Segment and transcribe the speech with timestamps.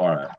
[0.00, 0.34] All right.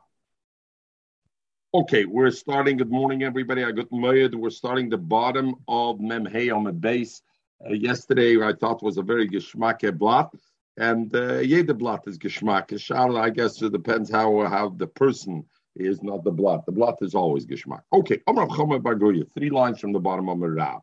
[1.72, 2.78] Okay, we're starting.
[2.78, 3.62] Good morning, everybody.
[3.62, 4.34] I got Mayed.
[4.34, 7.22] We're starting the bottom of Memhei on the base.
[7.64, 10.34] Uh, yesterday, I thought was a very geschmacke blot,
[10.76, 12.72] and uh, jede blot is geschmack.
[13.16, 15.44] I guess it depends how how the person
[15.76, 16.66] is, not the blot.
[16.66, 17.82] The blot is always geschmack.
[17.92, 20.80] Okay, three lines from the bottom of Merah.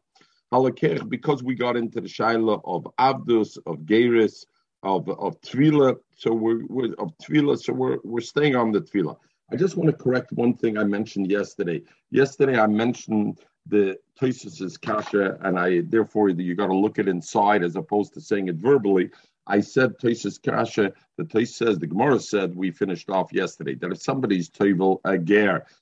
[0.54, 4.46] Halakech, because we got into the shaila of Abdus, of Geris,
[4.84, 9.18] of of Tvila, so we're, we're of Tvila, so we're we're staying on the Tvila.
[9.52, 11.82] I just want to correct one thing I mentioned yesterday.
[12.12, 17.64] Yesterday I mentioned the Tosus's kasha, and I therefore you got to look it inside
[17.64, 19.10] as opposed to saying it verbally.
[19.50, 20.94] I said Tosus kasha.
[21.18, 25.16] The Tos says the Gemara said we finished off yesterday that if somebody's toivel a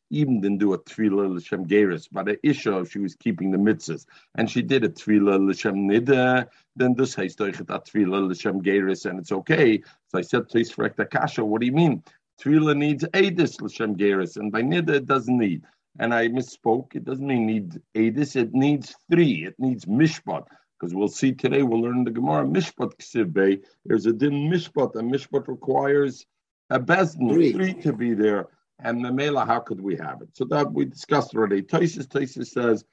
[0.10, 3.58] even didn't do a tefillah l'shem geris, but a isha if she was keeping the
[3.58, 9.06] mitzvahs and she did a tefillah l'shem nida, then this has that tefillah l'shem geris
[9.06, 9.84] and it's okay.
[10.08, 10.74] So I said Tos
[11.12, 11.44] kasha.
[11.44, 12.04] What do you mean?
[12.40, 15.64] Tefillah needs Adis L'Shem Geras, and by Nida it doesn't need.
[16.00, 16.96] And I misspoke.
[16.96, 19.46] It doesn't mean need Adis, it needs three.
[19.46, 20.46] It needs Mishpat.
[20.80, 23.64] Because we'll see today, we'll learn the Gemara, Mishpat Ksibbe.
[23.86, 26.26] There's a din Mishpat, and Mishpat requires
[26.70, 27.54] a Bezdin, three.
[27.54, 28.48] three to be there.
[28.80, 30.30] And the Mela, how could we have it?
[30.34, 31.64] So that we discussed already.
[31.64, 32.86] Taisis, Taisis says,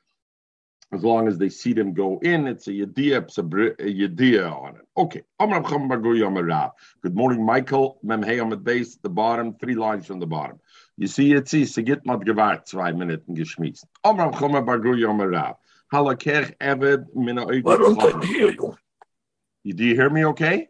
[0.93, 4.77] as long as they see them go in, it's a yediyah, it's a, yediyah on
[4.77, 4.87] it.
[4.97, 5.23] Okay.
[7.03, 7.99] Good morning, Michael.
[8.05, 10.61] Memhei on the base, the bottom, three lines from the bottom.
[10.97, 13.87] You see, it's sie geht mat gewart, zwei Minuten geschmissen.
[14.05, 15.55] Amram Chomer Bagur Yomer
[15.95, 18.77] Halakech Eved Mina Why don't hear you?
[19.64, 20.69] Do you hear me okay?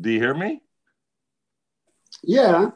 [0.00, 0.62] Do you hear me?
[2.22, 2.70] Yeah.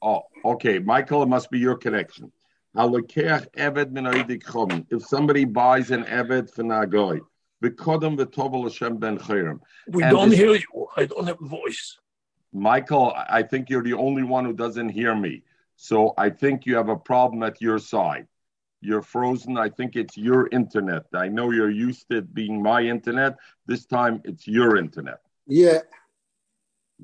[0.00, 0.78] Oh, okay.
[0.78, 2.30] Michael, it must be your connection.
[2.76, 7.18] If somebody buys an Eved for Nagoy,
[7.62, 9.58] Bekodem v'tovel Hashem ben Chayrim.
[9.88, 10.86] We don't this, hear you.
[10.96, 11.98] I don't have a voice.
[12.52, 15.42] Michael, I think you're the only one who doesn't hear me.
[15.74, 18.28] So I think you have a problem at your side.
[18.80, 19.58] You're frozen.
[19.58, 21.06] I think it's your internet.
[21.12, 23.36] I know you're used to it being my internet.
[23.66, 25.20] This time it's your internet.
[25.46, 25.80] Yeah.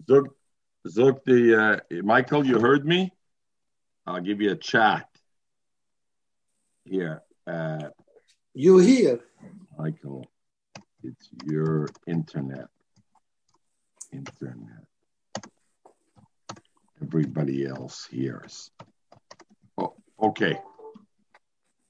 [0.08, 0.28] Zug,
[0.88, 3.12] Zug the uh, Michael, you heard me?
[4.06, 5.08] I'll give you a chat
[6.84, 7.22] here.
[7.46, 7.88] Uh,
[8.52, 9.20] you hear?
[9.78, 10.26] Michael,
[11.02, 12.68] it's your internet.
[14.12, 14.84] Internet.
[17.02, 18.70] Everybody else hears.
[19.76, 20.60] Oh, okay.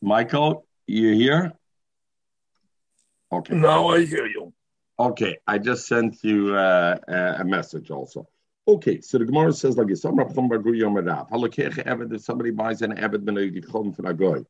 [0.04, 1.54] Michael, you here?
[3.32, 3.54] Okay.
[3.54, 4.52] Now I hear you.
[4.98, 6.98] Okay, I just sent you uh,
[7.38, 8.28] a message also.
[8.68, 10.34] Okay, so the Gemara says like this: Somebody
[12.50, 14.44] buys an Abed ben for a guy.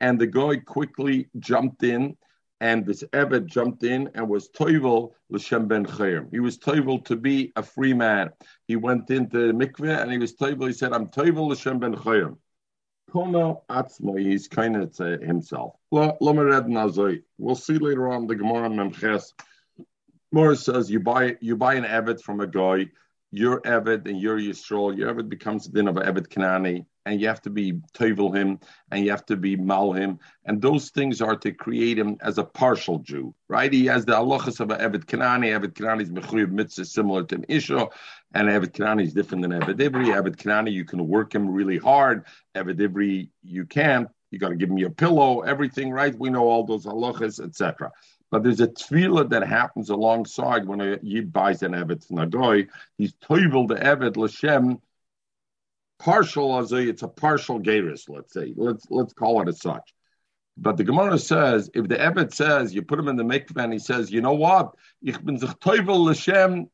[0.00, 2.16] And the guy quickly jumped in,
[2.60, 6.30] and this Eved jumped in and was toivel l'shem ben chayim.
[6.30, 8.32] He was toivel to be a free man.
[8.68, 10.66] He went into the mikveh and he was toivel.
[10.66, 12.36] He said, "I'm toivel l'shem ben chayim."
[14.18, 15.76] He's kind of to himself.
[15.90, 19.32] We'll see later on the Gemara Memches.
[20.32, 22.86] Morris says you buy you buy an Eved from a guy,
[23.36, 24.96] you're Eved and you're Yisrael.
[24.96, 28.58] Your Eved becomes din of Eved Kanani and you have to be toivel him,
[28.90, 32.38] and you have to be mal him, and those things are to create him as
[32.38, 33.72] a partial Jew, right?
[33.72, 35.48] He has the halachas of Evet Kanani.
[35.48, 36.10] Evet Kanani is
[36.50, 37.88] mitzvah similar to an Isha,
[38.32, 40.14] and Evet Kanani is different than Evet Ivri.
[40.14, 42.24] Evet Kanani, you can work him really hard.
[42.54, 44.08] Evet Ivri, you can't.
[44.30, 46.18] You got to give him your pillow, everything, right?
[46.18, 47.92] We know all those halachas, etc.
[48.34, 52.66] But there's a tefillah that happens alongside when a yid buys an Evet Nagoy.
[52.98, 54.80] He's toivel the Evet Lashem
[56.00, 58.52] partial as a, it's a partial geris, let's say.
[58.56, 59.94] Let's let's call it as such.
[60.56, 63.72] But the Gemara says, if the Ebed says, you put him in the mikveh and
[63.72, 64.74] he says, you know what?
[65.00, 66.68] Ich bin sich teufel l'shem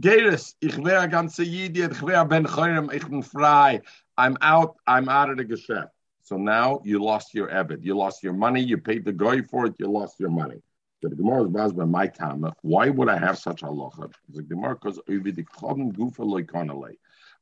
[0.00, 0.54] geris.
[0.60, 3.82] Ich wär ganze Yidi, ich wär ben chayim, ich bin frei.
[4.18, 5.90] I'm out, I'm out of the geschäft.
[6.24, 7.84] So now you lost your Ebed.
[7.84, 10.60] You lost your money, you paid the guy for it, you lost your money.
[11.04, 12.46] So the Gemara is by my time.
[12.62, 14.10] Why would I have such a locha?
[14.30, 16.96] The Gemara goes, the gufa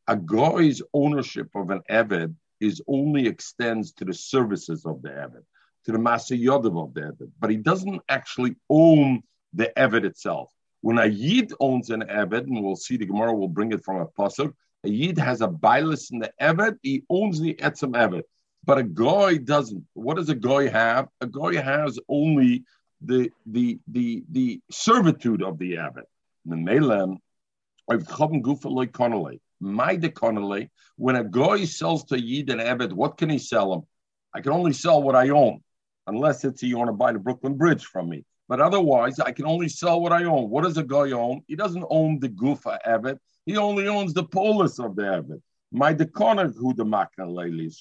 [0.08, 5.44] a guy's ownership of an Eved is only extends to the services of the Eved,
[5.84, 9.22] to the Masa Yodav of the Eved, but he doesn't actually own
[9.52, 10.50] the Eved itself.
[10.80, 13.98] When a Yid owns an Eved, and we'll see the Gemara will bring it from
[13.98, 18.24] a pasuk, a Yid has a bilis in the Eved, he owns the Etzem Eved.
[18.64, 19.84] But a guy doesn't.
[19.94, 21.06] What does a guy have?
[21.20, 22.64] A guy has only
[23.04, 25.78] the the the the servitude of the
[28.92, 33.72] Connolly my deconally, when a guy sells to Yid and Ebed, what can he sell
[33.72, 33.82] him?
[34.34, 35.60] I can only sell what I own,
[36.06, 38.24] unless it's you want to buy the Brooklyn Bridge from me.
[38.48, 40.50] But otherwise, I can only sell what I own.
[40.50, 41.42] What does a guy own?
[41.46, 43.18] He doesn't own the gufa evet.
[43.46, 45.40] He only owns the polis of the evet.
[45.70, 47.72] My dekona who the makna leili.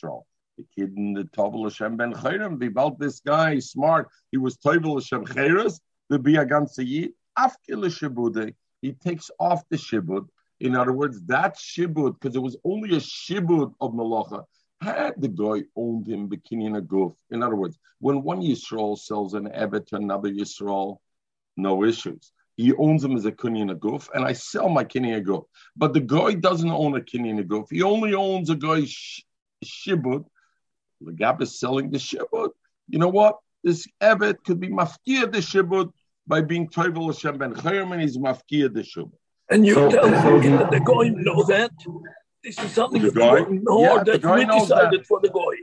[0.61, 4.09] The kid in the Tovel Hashem ben Chayrim, they built this guy, smart.
[4.31, 5.79] He was Tovel Hashem Chayras,
[6.09, 8.53] the Biagan Sayyid, Afkil Shibude.
[8.81, 10.27] He takes off the Shibud.
[10.59, 14.43] In other words, that Shibud, because it was only a Shibud of Malacha,
[14.81, 17.13] had the guy owned him bikini a goof.
[17.31, 20.97] In other words, when one Yisrael sells an Evet to another Yisrael,
[21.57, 22.31] no issues.
[22.57, 25.45] He owns him as a kinyan goof, and I sell my kinyan goof.
[25.75, 27.67] But the guy doesn't own a kinyan goof.
[27.71, 29.23] He only owns a guy sh-
[29.63, 30.25] shibud.
[31.03, 32.49] The gap is selling the shibud.
[32.89, 33.37] You know what?
[33.63, 35.91] This Evet could be mafkia the shibud
[36.27, 39.11] by being Toivel Hashem ben Chayim, and he's mafkia the shibud.
[39.49, 41.71] And you So- tell so me he- that the guy know that
[42.43, 43.37] this is something The guy?
[43.39, 45.07] important, or Yeah, the that guy we knows decided that.
[45.07, 45.57] for the guy.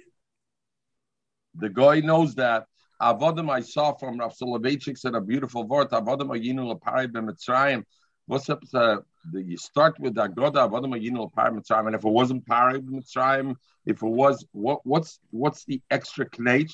[1.55, 2.67] The guy knows that.
[3.01, 5.89] Avodim I saw from Rav Soloveitchik said a beautiful word.
[5.91, 7.85] Avodim ayinu lepari b'mitzrayim.
[8.29, 8.63] What's up?
[8.75, 8.99] Uh,
[9.33, 11.87] the, you start with Agoda Avodim ayinu lepari b'mitzrayim.
[11.87, 16.71] And if it wasn't pari b'mitzrayim, if it was, what, what's what's the extra knate?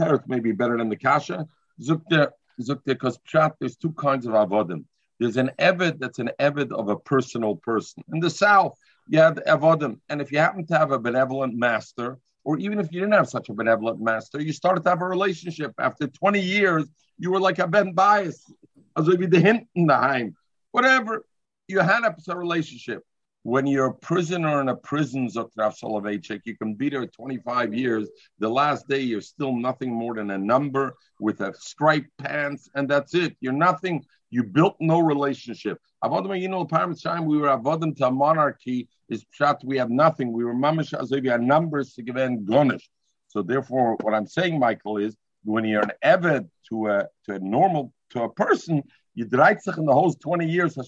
[0.00, 1.46] Teretz may be better than the kasha.
[1.82, 2.30] Zukte,
[2.62, 4.86] zukte, because pshat, there's two kinds of avodim.
[5.20, 8.02] There's an eved that's an eved of a personal person.
[8.10, 12.18] In the south, you have avodim, and if you happen to have a benevolent master,
[12.44, 15.06] or even if you didn't have such a benevolent master, you started to have a
[15.06, 15.74] relationship.
[15.78, 16.88] After 20 years,
[17.18, 18.50] you were like a ben bias,
[18.96, 20.34] the hint in the heim,
[20.70, 21.24] whatever.
[21.68, 23.02] You had a relationship.
[23.44, 28.08] When you're a prisoner in a prison, Zotrav Soloveitchik, you can be there 25 years.
[28.38, 32.88] The last day, you're still nothing more than a number with a striped pants, and
[32.88, 33.36] that's it.
[33.40, 34.04] You're nothing.
[34.30, 35.78] You built no relationship.
[36.04, 39.64] Avodim, you know, time we were avodim to a monarchy is pshat.
[39.64, 40.32] We have nothing.
[40.32, 42.88] We were mamish had numbers to give in gonish.
[43.28, 47.38] So therefore, what I'm saying, Michael, is when you're an eved to a to a
[47.38, 48.82] normal to a person,
[49.14, 50.78] you sich in the whole 20 years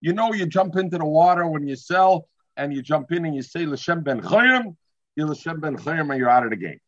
[0.00, 3.34] you know you jump into the water when you sell and you jump in and
[3.34, 4.76] you say L'Shem ben Chayim,
[5.16, 6.80] you L'Shem ben Chayim and you're out of the game.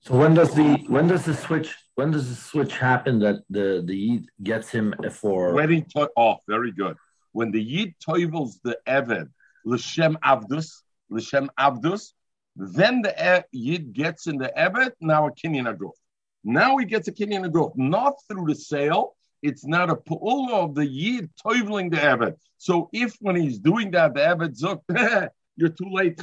[0.00, 3.82] So when does the when does the switch when does the switch happen that the
[3.84, 6.96] the Yid gets him for When he to- oh, very good.
[7.32, 9.28] When the Yid toivels the Eved,
[9.64, 10.68] L'Shem Avdus,
[11.10, 12.12] L'Shem Avdus,
[12.54, 15.97] then the Yid gets in the Eved, now a Kinyan Aguf.
[16.44, 19.14] Now he gets a Kinyan of growth, not through the sale.
[19.42, 22.34] It's not a pu'ula of the Yid toiveling the Eved.
[22.56, 26.20] So if when he's doing that, the Eved zok, you're too late,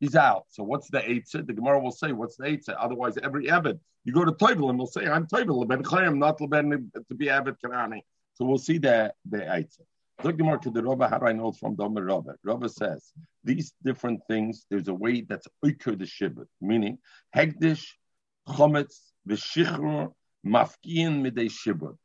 [0.00, 0.44] he's out.
[0.48, 1.46] So what's the Eitzah?
[1.46, 2.76] The Gemara will say, what's the Eitzah?
[2.78, 6.40] Otherwise, every Eved, you go to Toivel and will say, I'm Toivel, Ben Chayrim, not
[6.40, 8.00] Leben to be Eved Kanani.
[8.34, 9.80] So we'll see the, the Eitzah.
[10.24, 12.34] Look Gemara to the Rabba, how do I know from Domer Rabba?
[12.42, 13.12] Rabba says,
[13.44, 16.98] these different things, there's a way that's Oikr the Shibut, meaning
[17.36, 17.86] Hegdish,
[18.48, 18.96] Chometz,
[19.28, 20.12] V'Shichrur,
[20.46, 21.96] Mafkiin Midei Shibut.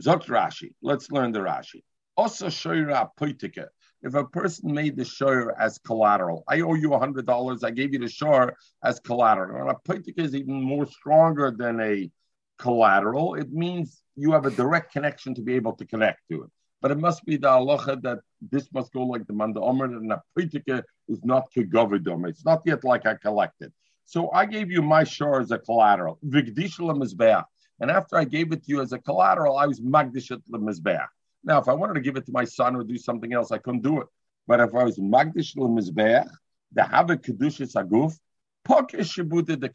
[0.00, 0.74] Zot Rashi.
[0.82, 1.82] Let's learn the Rashi.
[2.16, 3.66] Also shoyra poitika.
[4.02, 7.62] If a person made the shore as collateral, I owe you hundred dollars.
[7.62, 9.70] I gave you the shore as collateral.
[9.70, 12.10] And a is even more stronger than a
[12.58, 13.34] collateral.
[13.34, 16.50] It means you have a direct connection to be able to connect to it.
[16.80, 20.12] But it must be the halacha that this must go like the manda omer, and
[20.12, 20.22] a
[21.08, 22.28] is not kegovidom.
[22.28, 23.72] It's not yet like I collected.
[24.04, 26.18] So I gave you my shore as a collateral.
[26.26, 27.44] Vigdishla mizbeach.
[27.80, 31.08] And after I gave it to you as a collateral, I was magdish at the.
[31.44, 33.58] Now, if I wanted to give it to my son or do something else, I
[33.58, 34.06] couldn't do it.
[34.46, 36.28] But if I was magdish le mizbeach,
[36.72, 38.16] the have kedushas aguf,
[38.66, 39.68] pokish shibuta de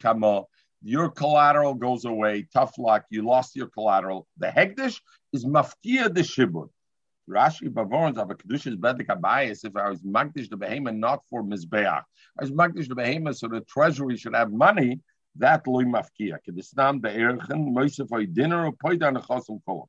[0.82, 2.46] your collateral goes away.
[2.52, 4.26] Tough luck, you lost your collateral.
[4.38, 5.00] The hegdish
[5.32, 6.68] is mafkia de shibud.
[7.28, 9.64] Rashi Bavorans have a kedushas bedek bias.
[9.64, 12.02] If I was magdish the behemoth not for mizbeach, I
[12.40, 15.00] was magdish the behemoth so the treasury should have money.
[15.36, 16.38] That loy mafkia.
[16.48, 19.86] Kedisnam be'erchen moisef oy dinner or poidan chosam kolam.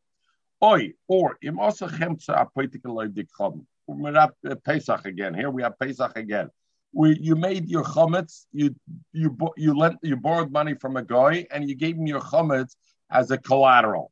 [0.61, 3.65] Oi, or im also chemtza a political loy dikchom.
[3.87, 4.33] We're at
[4.65, 5.33] Pesach again.
[5.33, 6.49] Here we have Pesach again.
[6.91, 8.75] We, you made your chametz, you
[9.13, 12.75] you you lent you borrowed money from a guy, and you gave him your chametz
[13.09, 14.11] as a collateral.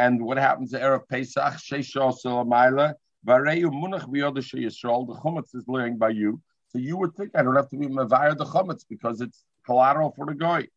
[0.00, 1.54] And what happens at erev Pesach?
[1.68, 2.94] Sheishol selamayla
[3.26, 5.06] vareyu munach biyodesh yisrael.
[5.06, 7.86] The chametz is laying by you, so you would think I don't have to be
[7.86, 10.68] mavayar the chametz because it's collateral for the guy.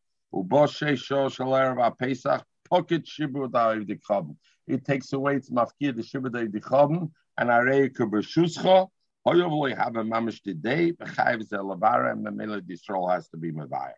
[4.67, 8.89] It takes away its mafkir the shibud dikchom and arei kubeshuscha.
[9.25, 10.91] Hoyovli have a mamish today.
[10.91, 13.93] B'chayv zelavara and memela disrol has to be mavayar.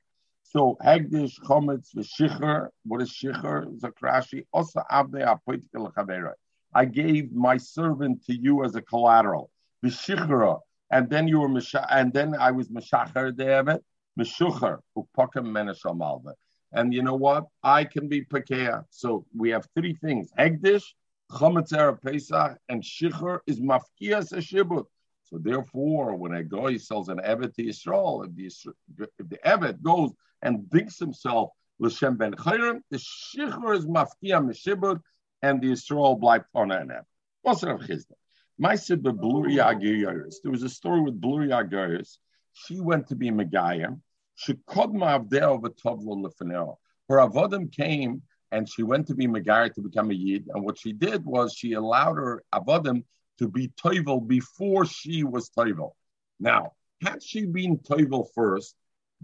[0.52, 2.70] So Hagdish Chometz v'Shicher.
[2.86, 3.78] What is Shicher?
[3.80, 4.46] Zakrashi.
[4.54, 6.34] Also Abne Apoitikal Chavera.
[6.74, 9.50] I gave my servant to you as a collateral.
[9.84, 10.60] V'Shichera.
[10.92, 13.80] And then you were Misha, and then I was Mishacher Devet.
[14.18, 16.36] Meshucher Upakim Menashal Malva.
[16.72, 17.46] And you know what?
[17.64, 18.86] I can be Pekea.
[18.90, 20.32] So we have three things.
[20.38, 20.84] Hegdish,
[21.32, 24.86] Chametz Pesach, and Shichur is Mafkias Shibut.
[25.24, 29.82] So therefore, when a guy sells an Evet to Yisrael, if the, if the Evet
[29.82, 30.12] goes
[30.46, 31.50] and digs himself
[31.80, 35.02] L'Shem Ben Chayrim, the Shichur is Mafkia Meshibut,
[35.42, 37.04] and the Yisrael bleibt on an Evet.
[37.42, 38.14] What's Rav Chisda?
[38.58, 42.18] My There was a story with Bluri Agaris.
[42.54, 44.00] She went to be Megayim.
[44.36, 46.78] She kodma avdeo v'tovlo lefanel.
[47.10, 48.22] Her avodim came
[48.52, 50.48] and she went to be Megayim to become a Yid.
[50.54, 53.04] And what she did was she allowed her avodim
[53.40, 55.92] to be toivel before she was toivel.
[56.40, 58.76] Now, had she been toivel first,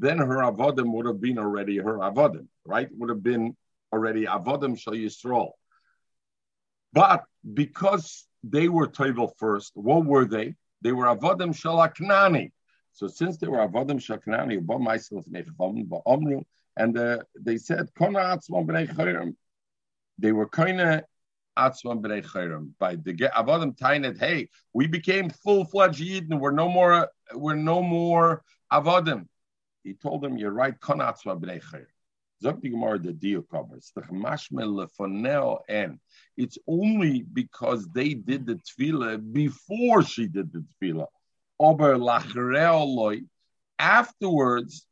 [0.01, 2.89] then her avodim would have been already her avodim, right?
[2.97, 3.55] Would have been
[3.93, 5.51] already avodim shal yisrael.
[6.91, 10.55] But because they were toivel first, what were they?
[10.81, 12.51] They were avodim shal aknani.
[12.93, 16.45] So since they were avodim shal aknani,
[16.77, 19.35] and uh, they said, kona atzmon b'nei
[20.17, 21.03] they were kind of
[21.57, 22.71] Atzman b'nei chayrim.
[22.79, 26.39] By the avodim tainet, hey, we became full fledged yidden.
[26.39, 27.09] We're no more.
[27.33, 29.27] We're no more avodim.
[29.83, 31.85] He told them, "You're right." Kon atzman b'nei chayrim.
[32.43, 33.91] Zok the Gemara the deal covers
[35.69, 35.99] and
[36.37, 41.07] it's only because they did the tefillah before she did the tefillah.
[41.59, 43.27] Ober lachreo
[43.77, 44.87] Afterwards,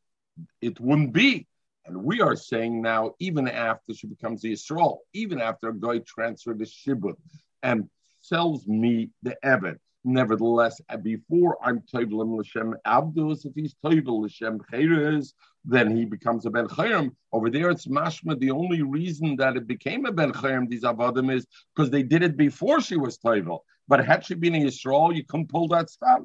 [0.60, 1.46] it wouldn't be.
[1.86, 5.98] And we are saying now, even after she becomes the Yisrael, even after a guy
[5.98, 7.16] transferred the Shibut
[7.62, 7.88] and
[8.20, 15.34] sells me the Evet, nevertheless, before I'm Toivelim L'Shem Abdus, if he's Toivel L'Shem Cheres,
[15.64, 17.10] then he becomes a Ben Chayim.
[17.32, 18.38] Over there, it's Mashma.
[18.38, 22.22] The only reason that it became a Ben Chayim, these Avadim, is because they did
[22.22, 23.60] it before she was Toivel.
[23.88, 26.20] But had she been a Yisrael, you couldn't pull that stuff.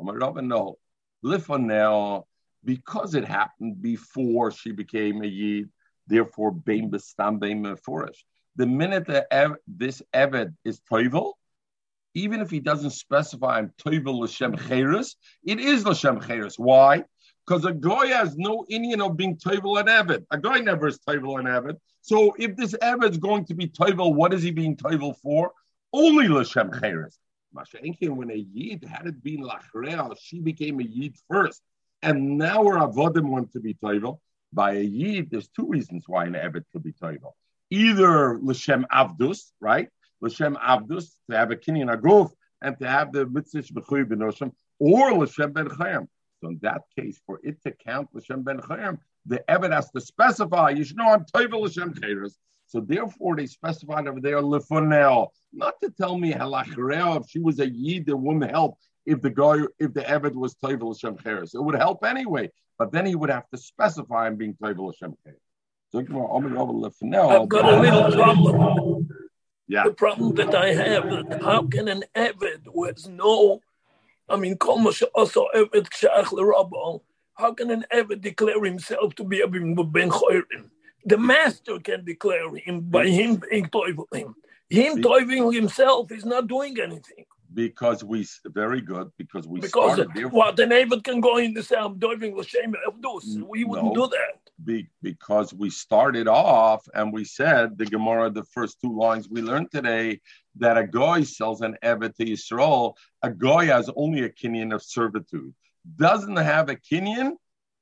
[0.00, 0.78] No.
[1.22, 2.24] now
[2.64, 5.70] because it happened before she became a Yid,
[6.06, 8.24] therefore, Bein Bestam Bein Meforish.
[8.56, 11.32] The minute that this Eved is Toivel,
[12.14, 16.58] even if he doesn't specify I'm Toivel L'Shem Cheres, it is L'Shem Cheres.
[16.58, 17.04] Why?
[17.46, 20.24] Because a guy has no Indian of being Toivel and Eved.
[20.30, 21.76] A guy never is Toivel and Eved.
[22.00, 25.52] So if this Eved is going to be Toivel, what is he being Toivel for?
[25.92, 27.18] Only L'Shem Cheres.
[27.54, 31.62] Mashenkin, when a Yid had it been Lachreah, she became a Yid first
[32.02, 34.18] and now our avodim want to be toivel.
[34.52, 37.32] By a yid, there's two reasons why an evet could be toivel.
[37.70, 39.88] Either l'shem avdus, right?
[40.22, 42.30] L'shem avdus to have a kinyan aguf
[42.62, 46.06] and to have the mitzvah b'chuy b'noshim, or l'shem ben chayim.
[46.40, 50.00] So in that case, for it to count l'shem ben chayim, the evet has to
[50.00, 50.70] specify.
[50.70, 52.34] You should know I'm toivel l'shem chayres.
[52.68, 57.60] So therefore, they specified over there lefonel, not to tell me halachreo if she was
[57.60, 61.54] a yid, it wouldn't help if the guy, if the Eved was Toivel Hashem Cheres.
[61.54, 65.14] It would help anyway, but then he would have to specify him being Toivel Hashem
[65.24, 65.36] Cheres.
[65.90, 68.12] So, I've got a little
[68.50, 69.08] problem.
[69.68, 69.84] Yeah.
[69.84, 73.60] The problem that I have, how can an Eved with no,
[74.28, 74.56] I mean,
[75.14, 77.00] also Eved
[77.34, 80.70] how can an Eved declare himself to be a Ben Choyrim?
[81.04, 83.68] The master can declare him by him being.
[84.12, 84.34] Him
[84.68, 90.14] Him toiving himself is not doing anything because we very good because we because started
[90.14, 90.28] there.
[90.28, 92.74] Well, the neighbor can go in the same diving l'shem
[93.48, 94.41] We wouldn't no, do that.
[94.64, 99.42] Be, because we started off and we said the Gemara, the first two lines we
[99.42, 100.20] learned today,
[100.56, 102.94] that a goy sells an evet to Yisrael.
[103.22, 105.54] A guy has only a kinyan of servitude,
[105.96, 107.32] doesn't have a kinyan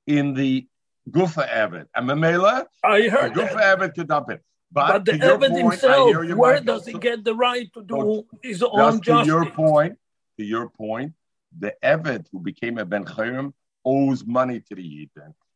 [0.06, 0.66] in the
[1.10, 1.86] gufa evet.
[1.94, 4.42] And Mamela, I heard gufa evet could dump it.
[4.72, 8.62] But, but the Eved himself, where does he get the right to do so, his
[8.62, 9.26] own justice?
[9.26, 9.98] To your point,
[10.38, 11.12] to your point,
[11.58, 13.52] the Eved who became a Ben Chayim
[13.84, 15.10] owes money to the Yid.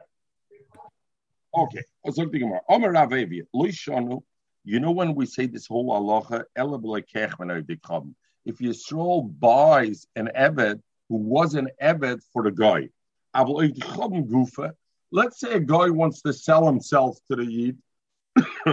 [1.55, 2.61] Okay, let's look at the Gemara.
[2.69, 4.23] Omer Ravevi, Loishanu.
[4.65, 6.45] You know when we say this whole halacha,
[8.45, 12.89] if Yisrael buys an Eved who was an Eved for the guy,
[15.13, 17.77] let's say a guy wants to sell himself to the Yid,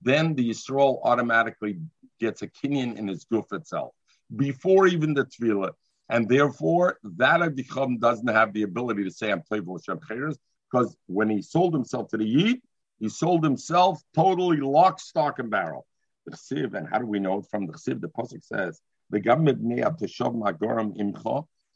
[0.00, 1.80] then the Yisrael automatically
[2.20, 3.92] gets a kinyan in his goof itself
[4.34, 5.72] before even the tefillah.
[6.08, 10.36] And therefore, that Avicham doesn't have the ability to say, I'm Toivel Hashem
[10.70, 12.62] because when he sold himself to the Yid,
[13.00, 15.86] he sold himself totally lock, stock, and barrel.
[16.26, 18.00] The Chsiv, and how do we know it from the Chsiv?
[18.00, 18.80] The Pasuk says,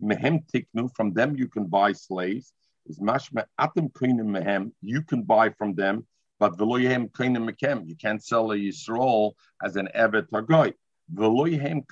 [0.03, 2.53] mehem tiknu, from them you can buy slaves.
[2.87, 6.07] Is mashma atem mehem, you can buy from them,
[6.41, 9.33] but veloyhem kainim mekem, you can't sell a Yisrael
[9.63, 10.73] as an evet or goy.
[11.15, 11.85] And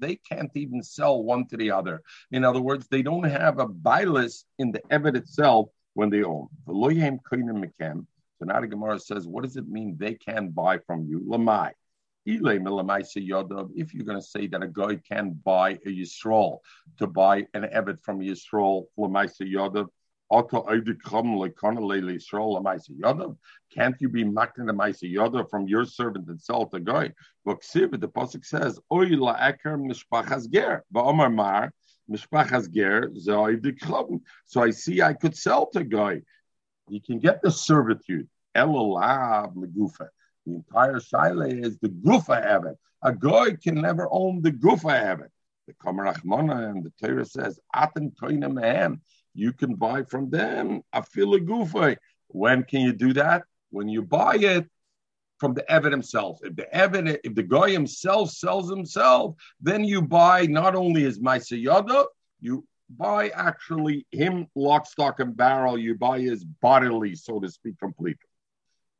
[0.00, 2.02] they can't even sell one to the other.
[2.32, 6.24] In other words, they don't have a buy list in the Evet itself when they
[6.24, 6.48] own.
[6.66, 6.72] So
[8.40, 11.20] now the Gemara says, what does it mean they can buy from you?
[11.20, 11.70] Lamai.
[12.26, 16.60] If you're going to say that a guy can buy a Yisrael
[16.98, 18.86] to buy an Evet from Yisrael,
[23.74, 27.12] can't you be makna the Maisa Yoda from your servant and sell to guy?
[27.44, 29.06] But the pasuk says, "Oy
[30.48, 30.82] ger."
[34.46, 36.22] So I see I could sell to guy.
[36.88, 38.28] You can get the servitude.
[40.46, 42.76] The entire shaila is the gufa evet.
[43.02, 45.28] A guy can never own the gufa evet.
[45.66, 49.00] The Kamarachmana and the Torah says, "Atem koinem
[49.34, 51.96] you can buy from them a gufa.
[52.28, 53.44] When can you do that?
[53.70, 54.68] When you buy it
[55.38, 56.38] from the Evid himself.
[56.42, 61.18] If the Evid, if the guy himself sells himself, then you buy not only his
[61.18, 62.06] Maisayada,
[62.40, 65.76] you buy actually him lock, stock, and barrel.
[65.76, 68.20] You buy his bodily, so to speak, completely.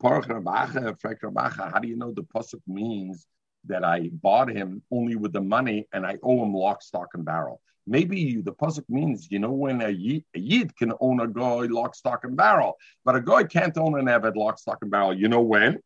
[0.02, 3.26] How do you know the pasuk means
[3.66, 7.24] that I bought him only with the money and I owe him lock, stock, and
[7.24, 7.60] barrel?
[7.86, 11.66] Maybe the pasuk means, you know, when a yid, a yid, can own a guy
[11.70, 15.14] lock, stock, and barrel, but a guy can't own an Eved lock, stock, and barrel.
[15.14, 15.78] You know when?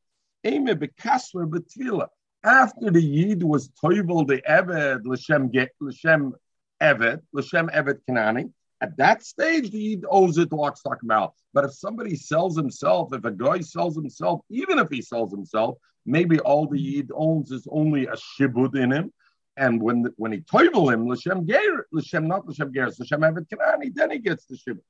[0.44, 0.75] After
[2.90, 6.35] the yid was toivel the Eved l'shem l'shem
[6.81, 11.35] Eved l'shem Eved Kanani, at that stage the yid owes it lock, stock, and barrel.
[11.53, 15.79] But if somebody sells himself, if a guy sells himself, even if he sells himself,
[16.07, 19.12] maybe all the yid owns is only a shibud in him
[19.59, 23.93] and when when he toivel him, l'shem ger, l'shem not l'shem ger, l'shem evet kanani,
[23.93, 24.81] then he gets the shibud.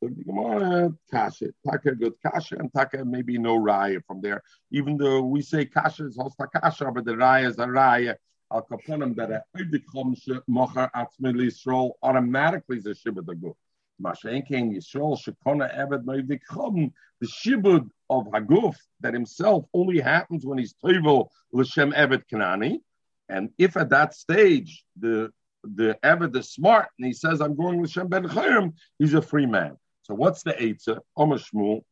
[0.00, 4.42] So the Gemara kasha, taka good kasha, and taka maybe no raya from there.
[4.70, 8.14] Even though we say kasha is hosta kasha, but the raya is a raya.
[8.52, 10.14] Al kaponim that a oidikom
[10.48, 13.54] mocher atzmi Yisrael automatically is a shibud aguf.
[14.02, 16.92] Mashen king Yisrael shekona evet moidikom.
[17.20, 22.80] The shibud of haguf that himself only happens when he's toivel l'shem evet kanani.
[23.28, 25.32] And if at that stage the
[25.64, 29.22] the Eved is smart and he says, I'm going with Shem Ben Chayim, he's a
[29.22, 29.76] free man.
[30.02, 31.00] So what's the Eitzah?
[31.16, 31.82] Omer Shmuel.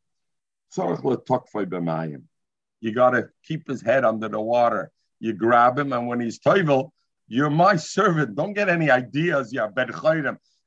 [2.80, 4.90] You got to keep his head under the water.
[5.22, 6.90] You grab him, and when he's toivel,
[7.28, 8.34] you're my servant.
[8.34, 9.52] Don't get any ideas.
[9.52, 9.88] Yeah, ben.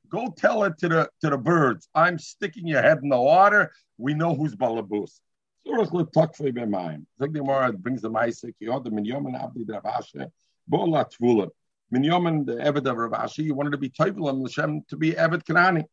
[0.08, 1.90] Go tell it to the to the birds.
[1.94, 3.70] I'm sticking your head in the water.
[3.98, 5.20] We know who's balabus.
[5.66, 7.04] Surah l'takfei b'mayim.
[7.18, 8.54] The Gemara brings the ma'asek.
[8.58, 10.26] Yod the minyamin abdi dravashe.
[10.66, 11.50] Bola Tvula.
[11.94, 15.12] Minyamin, the Eved of Rav Ashi, he wanted to be Toivel and Hashem to be
[15.12, 15.84] Eved Kanani.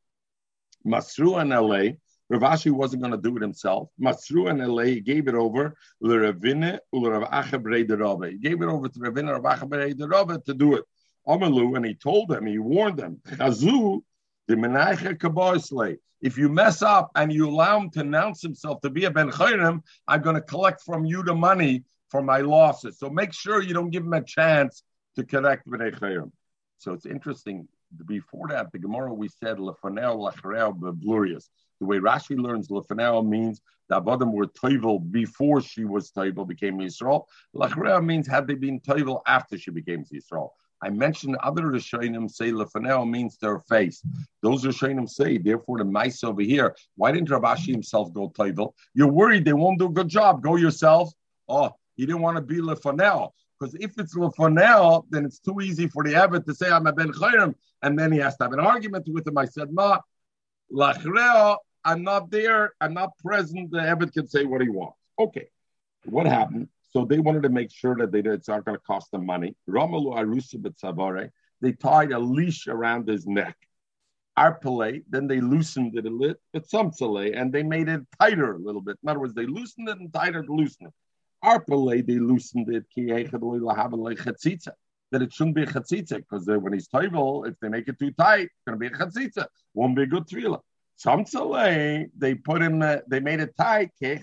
[0.88, 1.98] Masru and LA,
[2.34, 3.90] Rav Ashi wasn't going to do it himself.
[4.02, 6.40] Masru and LA, gave it over Urav
[7.32, 10.84] Achabrei He gave it over to Ravine Rav Achabrei to do it.
[11.28, 14.02] Amalu, and he told them, he warned them, Chazu,
[14.48, 15.98] the Menaicha Kabosle.
[16.22, 19.30] If you mess up and you allow him to announce himself to be a Ben
[19.30, 22.98] Chayrim, I'm going to collect from you the money for my losses.
[22.98, 24.84] So make sure you don't give him a chance
[25.16, 26.32] to correct B'nai Chayim.
[26.78, 27.68] So it's interesting.
[28.08, 31.50] Before that, the Gemara we said lefanel lacharel glorious.
[31.84, 36.80] The way Rashi learns lefanel means the Avadim were toivel before she was toivel became
[36.80, 37.26] Yisrael.
[37.54, 40.52] Lacharel means had they been toivel after she became Yisrael.
[40.82, 44.02] I mentioned other Rishonim say lefanel means their face.
[44.42, 46.74] Those Rishonim say, therefore, the mice over here.
[46.96, 48.72] Why didn't Rav Ashi himself go toivel?
[48.94, 50.42] You're worried they won't do a good job.
[50.42, 51.12] Go yourself.
[51.50, 55.88] Oh, he didn't want to be lefanel Because if it's Lefonel, then it's too easy
[55.90, 58.54] for the Abbot to say, I'm a Ben Chayrim, and then he has to have
[58.54, 59.38] an argument with him.
[59.38, 60.00] I said, Ma,
[60.74, 63.72] Lachreo, I'm not there, I'm not present.
[63.72, 64.98] The Abbot can say what he wants.
[65.20, 65.50] Okay.
[66.06, 66.70] What happened?
[66.92, 69.56] So they wanted to make sure that they, it's not going to cost them money.
[69.68, 73.56] Arusa they tied a leash around his neck.
[74.38, 78.82] Then they loosened it a little, but some and they made it tighter a little
[78.82, 78.98] bit.
[79.02, 80.94] In other words, they loosened it and tighter to loosen it.
[82.08, 82.86] They loosened it
[85.14, 88.00] that it shouldn't be a chatzitza because uh, when he's toivel, if they make it
[88.00, 89.46] too tight, it's going to be a chatzitza.
[89.76, 90.60] Won't be a good tefillah.
[90.96, 93.92] Some they put him, uh, they made it tight.
[94.00, 94.20] They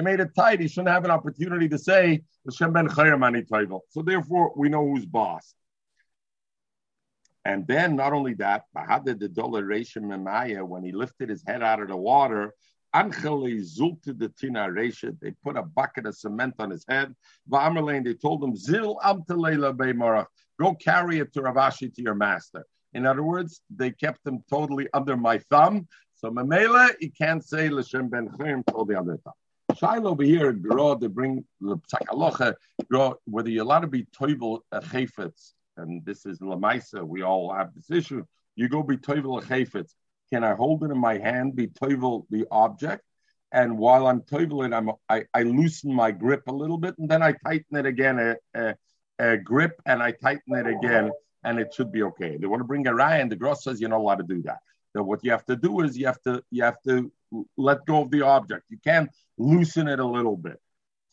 [0.00, 0.60] made it tight.
[0.60, 5.54] He shouldn't have an opportunity to say So therefore, we know who's boss.
[7.44, 12.54] And then not only that, when he lifted his head out of the water.
[12.92, 13.10] They
[15.42, 17.14] put a bucket of cement on his head.
[17.50, 18.54] They told him.
[20.60, 22.64] Go carry it to Rav Ashi to your master.
[22.94, 25.88] In other words, they kept him totally under my thumb.
[26.14, 29.34] So Mamela, he can't say L'Shem ben Chayim totally under thumb.
[29.76, 32.54] Shiloh over here, grow, they bring the psakalocha,
[32.88, 37.52] grow, whether you're allowed to be toivel a chayfetz, and this is lamaisa, we all
[37.52, 38.24] have this issue.
[38.54, 39.94] You go be toivel a chayfetz.
[40.32, 43.02] Can I hold it in my hand, be toivel the object?
[43.52, 47.22] And while I'm toiveling, I'm, I, I loosen my grip a little bit, and then
[47.22, 48.76] I tighten it again, a, a,
[49.18, 51.10] a grip, and I tighten it again,
[51.44, 52.36] and it should be okay.
[52.36, 54.42] They want to bring a raya, and the gross says you're not allowed to do
[54.42, 54.58] that.
[54.94, 57.12] So what you have to do is you have to you have to
[57.56, 58.64] let go of the object.
[58.68, 60.60] You can't loosen it a little bit.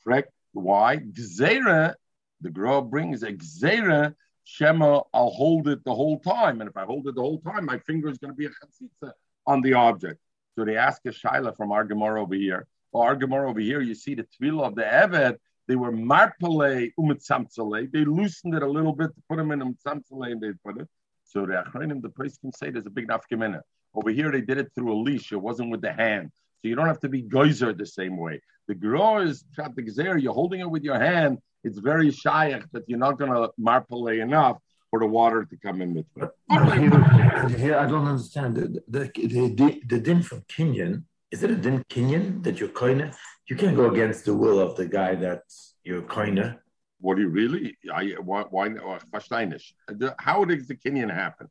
[0.03, 0.31] Correct?
[0.53, 0.97] Why?
[0.97, 1.95] Gzera,
[2.41, 6.61] the grow brings a gzera Shema, I'll hold it the whole time.
[6.61, 8.49] And if I hold it the whole time, my finger is going to be a
[8.49, 9.13] chatzitza
[9.47, 10.19] on the object.
[10.55, 12.67] So they ask a shaila from our Gemara over here.
[12.91, 15.37] Well, our Gemara over here, you see the tefillah of the Eved,
[15.71, 17.91] they were marpale umitzamtzale.
[17.91, 20.87] They loosened it a little bit to put them in umtzamtzale and they put it.
[21.23, 23.61] So the achronim, the priest can say there's a big nafkamina.
[23.93, 25.31] Over here, they did it through a leash.
[25.31, 26.31] It wasn't with the hand.
[26.59, 28.41] So you don't have to be geyser the same way.
[28.67, 29.83] The grow is chat the
[30.23, 34.07] You're holding it with your hand it's very shaykh that you're not going to marpale
[34.07, 34.57] enough
[34.89, 37.59] for the water to come in between.
[37.59, 38.55] Here, I don't understand.
[38.55, 43.15] The, the, the, the din from Kenyan, is it a din Kenyan that you're koine?
[43.47, 46.57] You can't go against the will of the guy that's your koine.
[46.99, 47.77] What do you really?
[47.93, 51.49] I, why, why How does the Kenyan happen?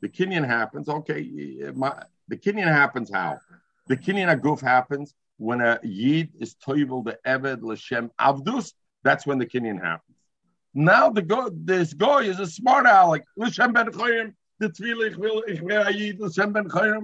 [0.00, 3.38] The Kenyan happens, okay, my, the Kenyan happens how?
[3.88, 9.38] The Kenyan aguf happens when a Yid is toivel the Eved L'Shem Avdus that's when
[9.38, 10.16] the Kenyan happens.
[10.74, 13.24] Now the go, this guy is a smart aleck.
[13.36, 17.02] L'shem ben chayim, the tzvil will ich ayid l'shem ben chayim.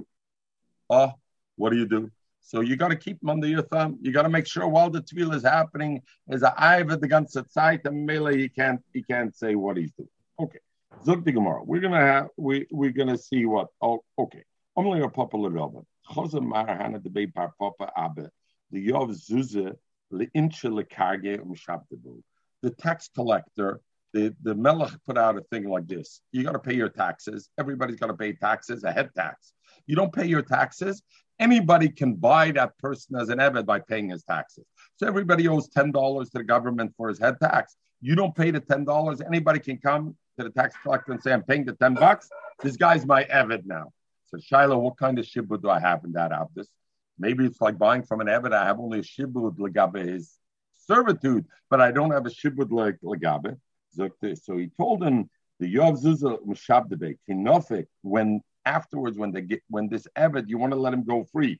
[0.89, 1.13] Oh, ah,
[1.55, 2.09] what do you do?
[2.41, 3.97] So you got to keep them under your thumb.
[4.01, 7.07] You got to make sure while the tvil is happening, is a eye at the
[7.07, 10.09] ganze Zeit, and mele he can't he can't say what he's doing.
[10.39, 10.59] Okay,
[11.03, 11.63] zog the.
[11.65, 13.67] We're gonna have we we're gonna see what.
[13.81, 14.43] Oh, okay.
[14.75, 15.85] Only a popular Robin.
[16.09, 18.29] Chosam Mar Hana the Bay Par Papa Abe
[18.71, 19.75] the Yov Zuze
[20.11, 20.27] the
[22.79, 23.79] tax collector,
[24.13, 26.21] the, the Melech put out a thing like this.
[26.31, 27.49] You got to pay your taxes.
[27.59, 29.53] Everybody's got to pay taxes, a head tax.
[29.85, 31.03] You don't pay your taxes,
[31.39, 34.65] anybody can buy that person as an Eved by paying his taxes.
[34.97, 37.75] So everybody owes $10 to the government for his head tax.
[38.01, 41.43] You don't pay the $10, anybody can come to the tax collector and say, I'm
[41.43, 42.29] paying the 10 bucks.
[42.61, 43.91] This guy's my Eved now.
[44.27, 46.67] So Shiloh, what kind of shibud do I have in that Abdus?
[47.17, 48.53] Maybe it's like buying from an Eved.
[48.53, 50.37] I have only a shibud legabe his
[50.87, 53.57] servitude, but I don't have a shibud like legabe.
[53.91, 58.41] So he told him the Yov Zuzah Mushabdebe Kinofik when
[58.77, 61.59] afterwards when they get when this Eved you want to let him go free.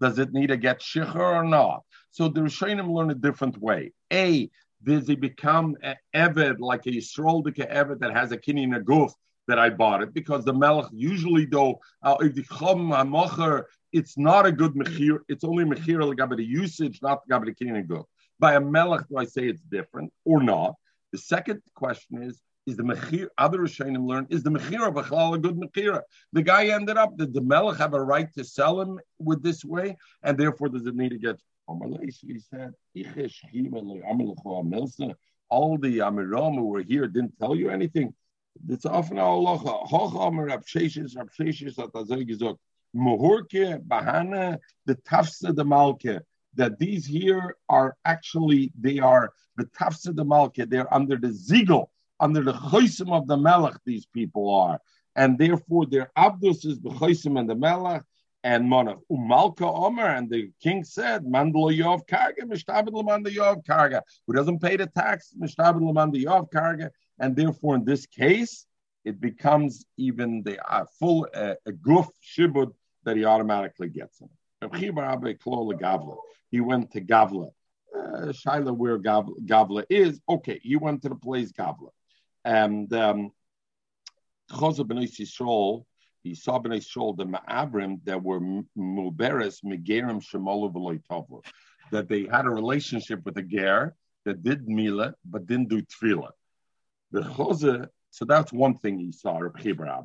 [0.00, 1.82] Does it need to get shicher or not?
[2.10, 3.92] So the Rishonim learn a different way.
[4.12, 4.50] A
[4.82, 9.12] does he become an Eved like a Yisrael Eved that has a kinyan aguf
[9.48, 12.92] that I bought it because the melech usually though uh, if the chum
[13.98, 15.20] it's not a good mechir.
[15.28, 18.06] It's only mechir about the usage, not the kinyan go.
[18.38, 20.74] By a melech, do I say it's different or not?
[21.12, 23.28] The second question is: Is the mechir?
[23.38, 26.02] Other Rishonim learn is the mechir of a good mechira?
[26.34, 27.16] The guy ended up.
[27.16, 30.86] Did the melech have a right to sell him with this way, and therefore does
[30.86, 31.40] it need to get?
[31.70, 32.74] He said,
[35.50, 38.12] all the Amiram who were here didn't tell you anything.
[38.68, 42.58] It's often Rabsheshes, Rabsheshes hat er so gesagt,
[42.94, 46.20] Mohurke, Bahana, the Tafsa the Malke,
[46.54, 51.90] that these here are actually, they are the Tafsa the Malke, they're under the Ziegel,
[52.20, 54.80] under the Chosim of the Melech, these people are.
[55.16, 58.02] And therefore, their Abdus is the Chosim and the Melech,
[58.44, 59.00] and Monach.
[59.10, 64.60] Umalka Omer, and the king said, Mandala Yov Karga, Mishtabid Lamanda Yov Karga, who doesn't
[64.60, 68.66] pay the tax, Mishtabid Lamanda Yov Karga, and therefore in this case,
[69.04, 72.72] it becomes even the uh, full uh, a goof shibud
[73.04, 74.28] that he automatically gets in.
[74.78, 75.30] He went
[76.92, 77.50] to Gavla.
[77.96, 81.88] Uh, Shaila, where Gavla is, okay, he went to the place Gavla.
[82.44, 83.32] And um,
[84.50, 85.84] Yisrael,
[86.22, 91.42] he saw Bnei Yisrael, the Ma'abrim, that were Muberes, Megerim, Shemolu, V'loy
[91.90, 96.30] that they had a relationship with a ger that did Mila, but didn't do Tefillah.
[97.12, 100.02] The Chozeh so that's one thing he saw, Reb Chibra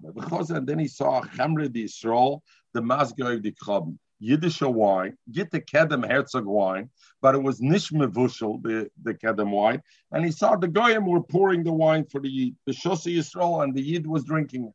[0.50, 2.42] And then he saw Chamre Yisrael,
[2.74, 6.90] the Masgoy the Chobn, Yiddish wine, get the Kedem Herzog wine,
[7.22, 9.82] but it was Nishmevushel, the, the Kedem wine.
[10.12, 13.64] And he saw the Goyim were pouring the wine for the Yid, the Shosi Yisrael,
[13.64, 14.74] and the Yid was drinking it.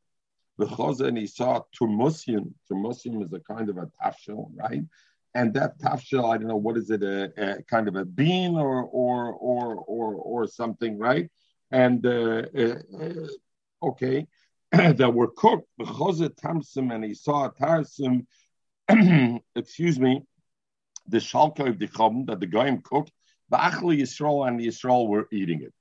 [0.58, 2.52] The and he saw Turmusian.
[2.70, 4.82] Turmusian is a kind of a tafshel, right?
[5.34, 8.56] And that tafshel, I don't know, what is it, a, a kind of a bean
[8.56, 11.30] or or or or or something, right?
[11.70, 12.74] and uh, uh,
[13.82, 14.26] okay,
[14.72, 15.68] that were cooked.
[15.80, 18.26] Tamsim, and he saw a tarsim.
[19.54, 20.22] excuse me,
[21.06, 23.12] the shalka of the chum that the goyim cooked.
[23.52, 25.72] Ba'achli Yisrael and Yisrael were eating it.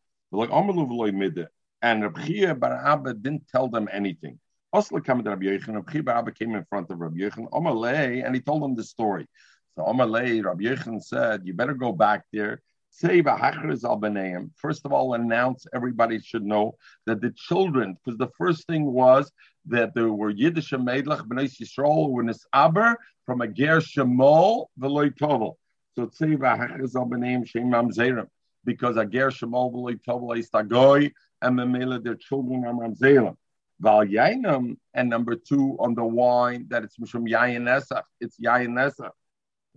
[1.82, 4.40] And Rabbi Bar Abba didn't tell them anything.
[4.74, 5.76] Osla came to Rabbi Yechon.
[5.76, 7.50] Rabbi Bar Abba came in front of Rabbi Yechon.
[7.52, 9.28] Omalei, and he told them the story.
[9.76, 12.62] So Omalei, Rabbi Yechon said, "You better go back there
[13.00, 19.32] First of all, announce everybody should know that the children, because the first thing was
[19.68, 25.16] that there were Yiddish Meidlach Bnei Yisrael who was Aber from a Ger Shemol v'loy
[25.16, 25.58] Tovel.
[25.96, 28.28] So say v'hachris al b'neim shem mamzerim
[28.66, 31.12] because a Ger Shemol v'loy Tovel is tagoy
[31.44, 33.36] and memela their children are mamzerim.
[33.80, 34.02] Val
[34.96, 37.68] and number two on the wine that it's mishum yayin.
[38.20, 39.12] It's yayin.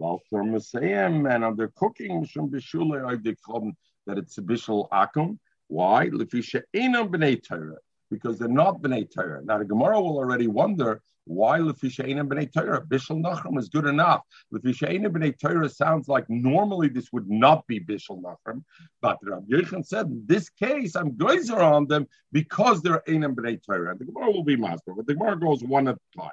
[0.00, 5.38] For Messiah and under cooking, that it's a bishul akum.
[5.68, 6.08] Why?
[8.10, 9.44] Because they're not b'nei Torah.
[9.44, 12.80] Now the Gemara will already wonder why lefisha einam b'nei Torah.
[12.84, 14.22] Bishul nachrim is good enough.
[14.52, 18.64] Lefisha einam b'nei Torah sounds like normally this would not be bishul nachrim,
[19.02, 23.62] but Rabbi Yechon said in this case I'm geyser on them because they're einam b'nei
[23.64, 23.94] Torah.
[23.96, 26.30] The Gemara will be master, but the Gemara goes one at a time.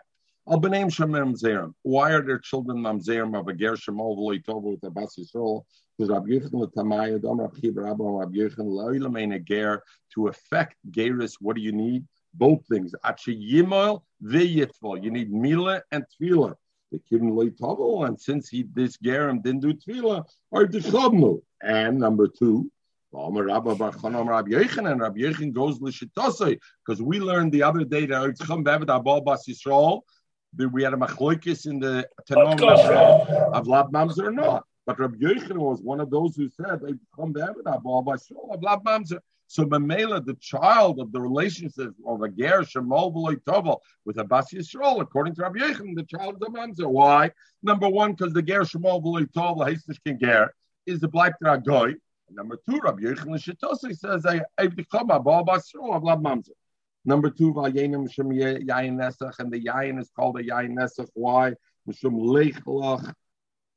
[0.49, 5.65] Why are their children mamzerim of a ger shemol v'loy tovu with a bas yisrael?
[5.97, 9.83] Because Rabbi Yechon l'tamayad, Om Rabbi Rabbi Rabbi Yechon lo'ilamein ger
[10.13, 11.33] to affect geris.
[11.41, 12.05] What do you need?
[12.33, 12.95] Both things.
[13.03, 15.03] Achi yimol v'yitvol.
[15.03, 16.55] You need mila and tefillah.
[16.91, 21.41] The loy tovu, and since he this gerim didn't do tefillah, are dechabnu.
[21.61, 22.71] And number two.
[23.13, 28.87] And Rabbi Yechon goes l'shitosei because we learned the other day that it's chum bevet
[28.87, 30.03] abal bas Yisrael
[30.65, 32.59] we had a machloikis in the Tanom
[33.53, 34.65] of Lab Mamzer or not.
[34.85, 38.83] But Rabbi Yochanan was one of those who said they come to heaven of Lab
[38.83, 39.19] Mamzer.
[39.49, 43.13] So Mamela, the child of the relationship of a Ger Shemol
[43.45, 46.85] Tovel with a Bas Yisrael, according to Rabbi Yochanan, the child of the Mamzer.
[46.85, 47.31] Why?
[47.63, 50.53] Number one, because the Ger Shemol Tovel, Hasidish King Ger,
[50.85, 51.95] is the Black Dragoy.
[52.29, 56.51] Number two, Rabbi Yochanan Shitosi says, I become a Baal Bas Yisrael of Lab Mamzer.
[57.07, 61.07] Number two, Yayin Nesach, and the Yayin is called a Yayin Nesach.
[61.13, 61.53] Why?
[61.89, 63.13] Mishum Lech Lach,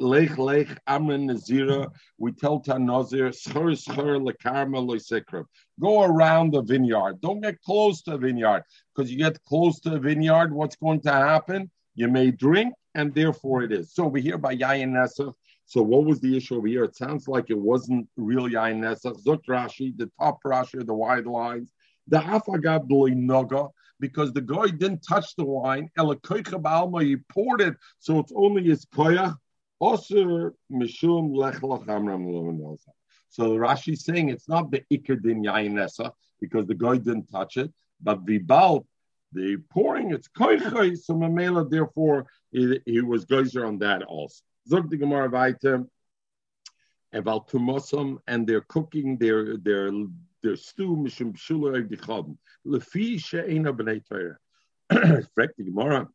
[0.00, 1.88] Lech Lech Amrin Nazira.
[2.18, 5.44] We tell Tanazir, Schur Schur Lekarma Loisekrim.
[5.78, 7.20] Go around the vineyard.
[7.20, 11.00] Don't get close to the vineyard, because you get close to the vineyard, what's going
[11.02, 11.70] to happen?
[11.94, 13.94] You may drink, and therefore it is.
[13.94, 15.32] So over here by Yayin Nesach,
[15.66, 16.82] so what was the issue over here?
[16.82, 19.22] It sounds like it wasn't real Yain Nesach.
[19.24, 21.72] Zuk Rashi, the top Rashi, the wide lines.
[22.08, 28.32] The Hafagabdoi Noga, because the guy didn't touch the wine, he poured it, so it's
[28.34, 29.36] only his koyach.
[29.82, 31.60] Osir Mishum Lech
[33.28, 37.56] So Rashi is saying it's not the Iker din Yainesa because the guy didn't touch
[37.56, 38.86] it, but Baal,
[39.32, 44.42] the pouring, it's koichay, so Mamela, therefore, he, he was geyser on that also.
[44.68, 45.86] Zog the Gemara Vaitem,
[47.12, 49.90] and they're cooking their their
[50.42, 54.38] der stu mishum shula dicham lefi she'ena b'nei Torah.
[54.92, 56.08] Frek the Gemara,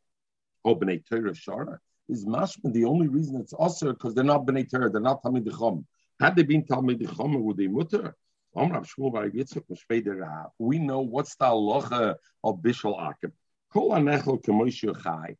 [0.63, 1.77] oh b'nei Torah shara
[2.09, 2.73] is mashma.
[2.73, 5.85] The only reason it's also because they're not b'nei Torah, they're not talmid dicham.
[6.19, 8.15] Had they been talmid dicham, would they mutter?
[8.57, 8.79] Uh,
[10.59, 13.33] we know what's the halacha of bishul akim.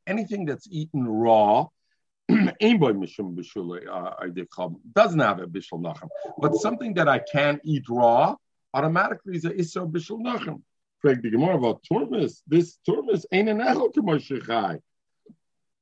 [0.06, 1.68] Anything that's eaten raw
[2.30, 2.52] uh,
[4.94, 8.36] doesn't have a bishul nachem, but something that I can eat raw,
[8.76, 10.62] automatically is a Isra Bishul Nachem.
[11.00, 12.42] Frag the Gemara about Turmis.
[12.46, 14.80] This Turmis ain't an Echel K'moshechai.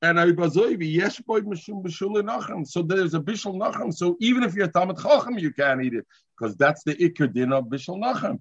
[0.02, 2.68] and Aybazoivi, yes, boy, Mishum Bishul Nachem.
[2.68, 3.94] So there's a Bishul Nachem.
[3.94, 6.06] So even if you're Talmud Chacham, you can't eat it
[6.38, 8.40] because that's the Iker din of Bishul Nachem.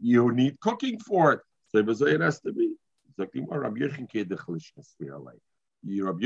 [0.00, 1.40] You need cooking for it.
[1.70, 2.74] So it has to be.
[3.10, 3.42] Exactly.
[3.42, 3.60] More.
[3.60, 3.80] Rabbi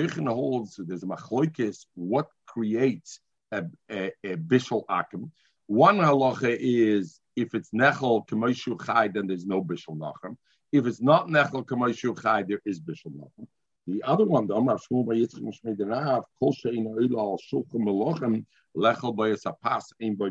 [0.00, 3.20] Yechon holds there's a machloikis what creates
[3.52, 5.33] a, a, a bishul akim.
[5.66, 10.37] One halacha is if it's nechel k'moshu chai, then there's no bishul nachem.
[10.72, 13.46] If it's not nechel k'moshu chai, there is bishul nachem.
[13.88, 18.44] The other one, the Shmuel by Yitzchak Kol Shein Oila Al Shulchan Melochem,
[18.76, 20.31] Lechel by Asapas, Ein by.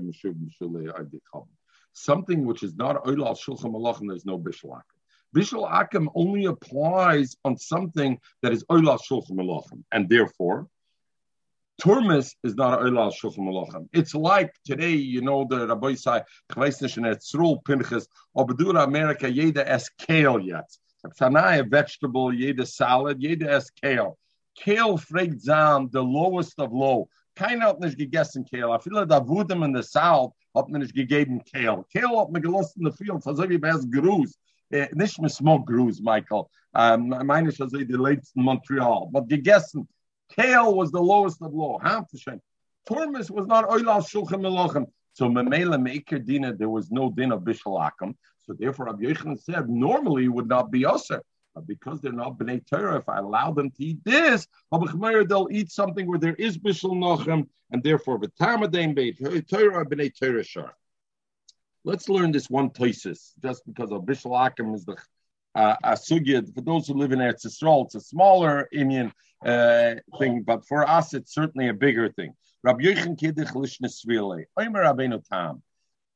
[1.94, 4.84] Something which is not Oila Al Shulchan Melochem, there's no Bishul Akim.
[5.34, 10.68] Bishul Akim only applies on something that is Oila Al Shulchan Melochem, and therefore,
[11.82, 13.88] Turmis is not a Oila Shulchan Malachim.
[13.92, 19.64] It's like today, you know, the Rabbi say, Chveisnish and Etzrul Pinchas, Obadura America, Yeda
[19.66, 20.70] es kale yet.
[21.18, 24.16] Tanai, a vegetable, Yeda salad, Yeda es kale.
[24.58, 27.10] Kale fragt the lowest of low.
[27.36, 28.72] Keiner hat nicht gegessen kale.
[28.72, 31.84] I feel da Wudem in the south hat man nicht gegeben kale.
[31.94, 33.86] Kale hat man in the field, so wie bei es.
[34.72, 36.46] Eh, nicht mit Smoke Gruß, Michael.
[36.74, 39.08] Um, meine ich, also die letzten Montreal.
[39.12, 39.88] But gegessen.
[40.30, 41.80] Kale was the lowest of low.
[41.80, 44.86] Turmis was not oilal shulchan melochem.
[45.14, 48.16] So memela meikir dina, there was no din of bishalakim.
[48.44, 51.22] So therefore, Rabbi Yechon said normally it would not be usher.
[51.56, 55.72] But because they're not bnei Torah, if I allow them to eat this, they'll eat
[55.72, 59.18] something where there is bishul nochem, and therefore v'tamadein beit
[59.50, 60.76] Torah bnei Torah shar.
[61.86, 64.98] Let's learn this one thesis, just because of bishul is the
[65.56, 65.96] uh.
[65.96, 69.14] For those who live in Eretz Yisrael, it's a smaller Indian
[69.46, 72.34] uh, thing, but for us, it's certainly a bigger thing.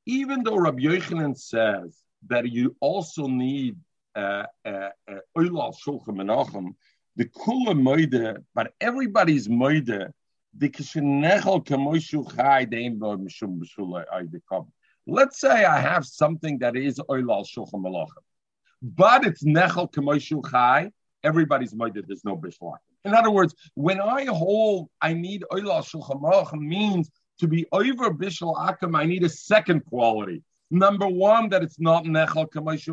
[0.06, 3.78] Even though Rabbi Yochanan says that you also need
[4.16, 4.90] uh, uh,
[5.38, 6.74] Oilal Shulchan
[7.16, 10.12] the Kula Moide, but everybody's Moide,
[10.58, 12.26] Kamoshu.
[15.08, 18.08] Let's say I have something that is Oilal Shulchan
[18.82, 20.92] but it's nechel k'moshu chai.
[21.24, 22.08] Everybody's moided.
[22.08, 22.78] There's no bishlock.
[23.06, 27.10] In other words, when I hold, I need oila shulchan means
[27.40, 28.96] to be over bishul akim.
[28.96, 30.44] I need a second quality.
[30.70, 32.48] Number one, that it's not nechal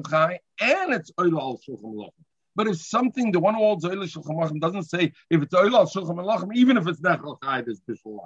[0.09, 2.09] chai, and it's oila shulchan
[2.55, 6.55] But if something, the one who holds oila shulchan doesn't say if it's oila shulchan
[6.55, 8.21] even if it's nechel chai, there's bishul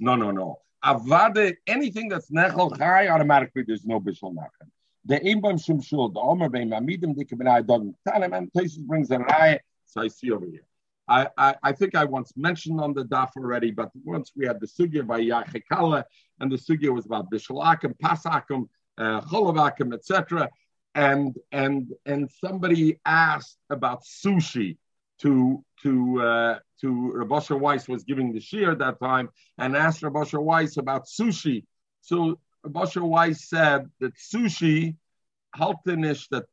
[0.00, 0.58] No, no, no.
[0.84, 4.68] Avade, anything that's nechal chai, automatically there's no bishul nachem.
[5.04, 9.18] The Aim Shum Shul, the Omer Beim Amidim Dikabenai Dogim Talim, and Tosis brings a
[9.18, 10.64] Rai, so I see over here.
[11.10, 14.60] I, I, I, think I once mentioned on the daf already, but once we had
[14.60, 16.04] the sugya by Yachekala,
[16.38, 20.48] and the sugya was about Bishalakim, Pasakim, uh, Cholavakim, etc.
[20.94, 24.76] And and and somebody asked about sushi
[25.22, 30.02] to to uh, to Rav Asher Weiss was giving the shear that time, and asked
[30.02, 31.64] Rabosha Weiss about sushi.
[32.02, 34.96] So Basher Weiss said that sushi,
[35.56, 36.44] haltenish, that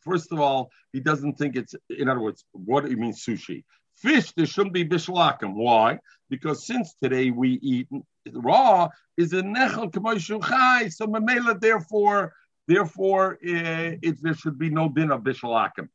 [0.00, 3.64] first of all, he doesn't think it's, in other words, what do you mean sushi?
[3.96, 5.54] Fish, there shouldn't be bishlakim.
[5.54, 5.98] Why?
[6.28, 7.88] Because since today we eat
[8.32, 12.34] raw, is a nechel k'moshu chai, so memela, therefore,
[12.66, 15.88] therefore, uh, it, there should be no din of bishlakim.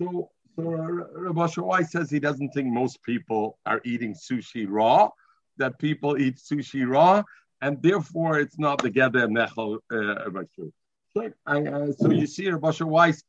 [0.00, 5.10] So, so Rabbi Weiss says he doesn't think most people are eating sushi raw,
[5.58, 7.22] that people eat sushi raw,
[7.62, 10.42] and therefore it's not together nechel uh,
[11.16, 13.22] so, uh, so you see, Rabbi Weiss,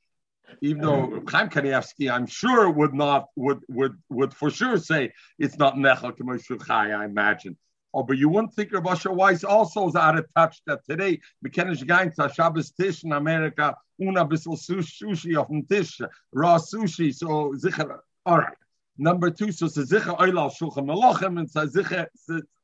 [0.62, 1.22] even though uh-huh.
[1.28, 6.16] Chaim Kanievsky, I'm sure would not would would would for sure say it's not nechel
[6.16, 6.92] commercial chai.
[6.92, 7.58] I imagine.
[7.94, 12.12] Oh, but you wouldn't think Rabbi Weiss also is out of touch that today going
[12.12, 16.02] to Shabbos Tish in America, una bissel sushi the tish,
[16.34, 17.14] raw sushi.
[17.14, 18.00] So zicher.
[18.26, 18.54] All right.
[18.98, 22.08] Number two, so zicher oilal shulchan melochem and zicher.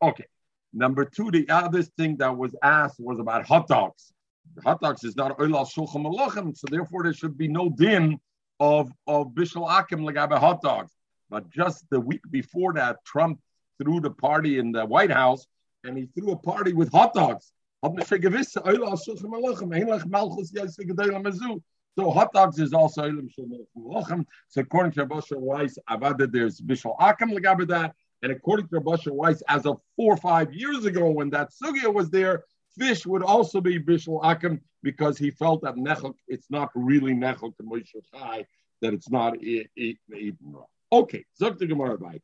[0.02, 0.26] Okay.
[0.74, 4.12] Number two, the other thing that was asked was about hot dogs.
[4.64, 8.20] Hot dogs is not oilal shulchan malachim, so therefore there should be no din
[8.60, 10.92] of of bishul akim hot dogs.
[11.30, 13.40] But just the week before that, Trump
[13.82, 15.48] threw the party in the White House,
[15.84, 17.52] and he threw a party with hot dogs.
[17.84, 17.90] So
[22.12, 27.32] hot dogs is also oilam shulchan So according to Rabbi Weiss, Avada, there's bishul akim
[27.32, 27.94] legabe that.
[28.22, 31.94] And according to Rabbi Weiss, as of four or five years ago, when that sugya
[31.94, 32.46] was there,
[32.78, 37.56] fish would also be bishul akim because he felt that nechel, it's not really nechel
[37.58, 38.46] to Moshe Chai,
[38.82, 40.64] that it's not raw.
[40.92, 42.20] Okay, Zok the Gemara by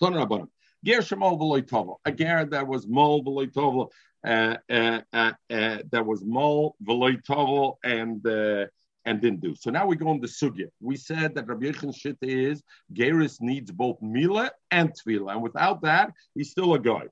[0.00, 0.48] Ton Rabbanim.
[0.84, 1.96] Ger Shemal v'loy tovel.
[2.04, 3.88] A ger that was mol v'loy tovel,
[4.26, 8.66] uh, uh, uh, uh, that was mol v'loy tovel, and uh,
[9.06, 9.54] and didn't do.
[9.54, 10.68] So now we go on the sugya.
[10.80, 12.62] We said that Rabbi Yechon shit is
[12.92, 17.04] Geris needs both mila and tefillah, and without that, he's still a guy.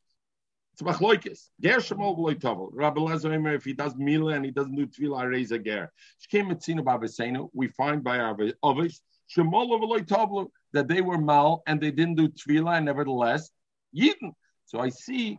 [0.72, 1.50] It's machloikis.
[1.60, 2.70] Ger shemol v'loy tovel.
[2.72, 5.92] Rabbi Lezer if he does mila and he doesn't do tefillah, I raise a ger.
[6.22, 7.50] Shkem etzinu b'avesenu.
[7.52, 9.02] We find by our others
[9.36, 13.50] shemol v'loy tovel that they were mal and they didn't do tefillah, and nevertheless
[13.94, 14.32] yidden.
[14.64, 15.38] So I see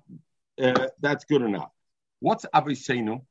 [0.61, 1.71] uh, that's good enough.
[2.19, 3.21] What's avesenu?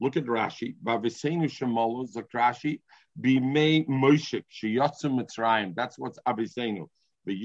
[0.00, 0.74] Look at Rashi.
[0.82, 2.80] Vavisenu shemolu zakrashi
[3.20, 5.76] b'mei moshik sheyotzu mitzrayim.
[5.76, 6.88] That's what's avisenu.
[7.24, 7.38] And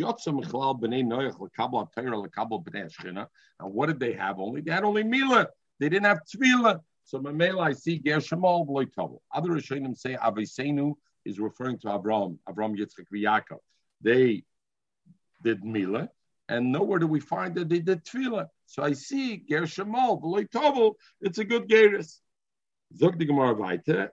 [3.59, 4.39] what did they have?
[4.39, 5.47] Only they had only mila.
[5.80, 6.82] They didn't have tefillah.
[7.03, 9.21] So Mamela, I see ger shemal v'loy tabel.
[9.34, 13.59] Other Rishonim say avisenu is referring to Avram, Avram Yitzchak v'Yakov.
[14.01, 14.43] They
[15.43, 16.09] did mila,
[16.49, 18.49] and nowhere do we find that they did tefillah.
[18.65, 20.95] So I see ger shemal v'loy.
[21.21, 22.19] It's a good geris.
[22.95, 24.11] Zog the Gemara weiter.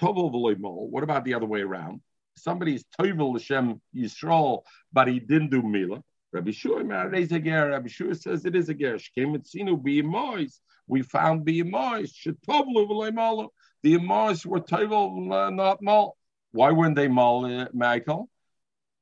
[0.00, 2.02] What about the other way around?
[2.36, 4.62] Somebody is tovel l'shem Yisrael,
[4.92, 6.02] but he didn't do milah.
[6.32, 7.70] Rabbi Shua raised a ger.
[7.70, 8.96] Rabbi Shua says it is a ger.
[9.16, 10.58] B'yemois.
[10.86, 12.12] We found b'yemois.
[12.12, 13.48] Shetovlu v'loy
[13.82, 16.16] The yemois were tovel, not mal.
[16.50, 18.28] Why weren't they mal, uh, Michael?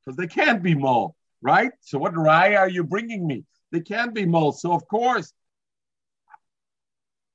[0.04, 1.72] Because they can't be mal, right?
[1.80, 3.44] So what raya are you bringing me?
[3.70, 4.52] They can't be mal.
[4.52, 5.32] So of course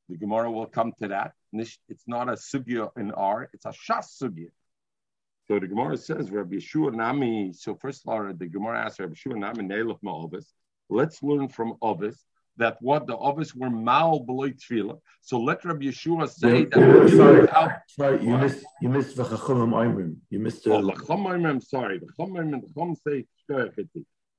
[0.10, 1.34] the Gemara will come to that.
[1.54, 4.50] It's not a sugya in R, it's a shas sugya.
[5.48, 7.54] So the Gemara says, Rabbi Yeshua Nami.
[7.54, 10.46] So first of all, the Gemara asks Rabbi Yeshua Nami Neilach Ma'ovis.
[10.90, 12.26] Let's learn from Ovis
[12.58, 15.00] that what the Ovis were mal below tefillah.
[15.22, 17.10] So let Rabbi Yeshua say that.
[17.16, 20.18] Sorry, out, sorry, you missed you missed the Chacham Aimrim.
[20.30, 20.74] You missed the.
[20.74, 21.64] Oh, Aimrim.
[21.64, 22.62] Sorry, the Chacham Aimrim.
[22.62, 23.26] The Chacham say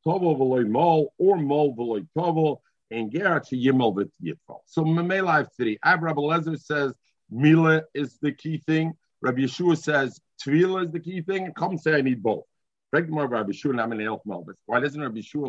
[0.06, 2.58] Tovo below mal or mal below Tovo
[2.90, 4.60] and Gerat Yimel Yitfal.
[4.66, 5.78] So Mamela I have three.
[5.82, 6.94] Ab Rabbi Lezer says
[7.30, 8.94] Mila is the key thing.
[9.20, 11.52] Rabbi Yeshua says Tvila is the key thing.
[11.56, 12.44] Come say I need both.
[12.90, 13.74] Why doesn't Rabbi Yeshua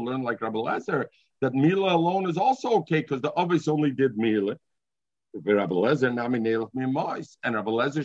[0.06, 1.06] learn like Rabbi Lezer
[1.42, 4.58] that Mila alone is also okay because the others only did Mila?
[5.34, 6.10] And Rabbi Lezer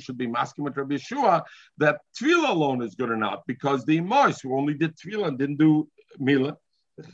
[0.01, 1.43] should be masking with Rabbi Yeshua
[1.79, 5.39] that Tvila alone is good or not because the Mois who only did Tvila and
[5.39, 5.89] didn't do
[6.19, 6.57] Mila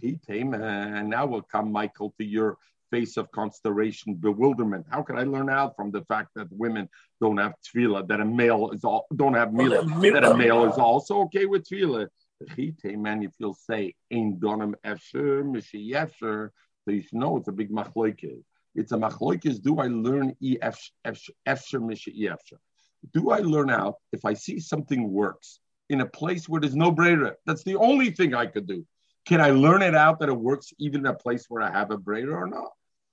[0.03, 2.59] and now will come, Michael, to your
[2.91, 4.87] face of consternation, bewilderment.
[4.91, 6.89] How can I learn out from the fact that women
[7.21, 10.79] don't have tefillah, that a male is all don't have mila, that a male is
[10.79, 12.09] also okay with tefillah?
[12.85, 16.51] Man, if you'll say ain't donim efsher mishiyefsher,
[16.85, 18.43] so you know it's a big machloikis.
[18.75, 19.63] It's a machloikis.
[19.63, 22.59] Do I learn efsher mishiyefsher?
[23.13, 25.61] Do I learn out if I see something works
[25.91, 27.35] in a place where there's no brera?
[27.47, 28.87] That's the only thing I could do.
[29.27, 31.91] Can I learn it out that it works even in a place where I have
[31.91, 32.71] a brader or not?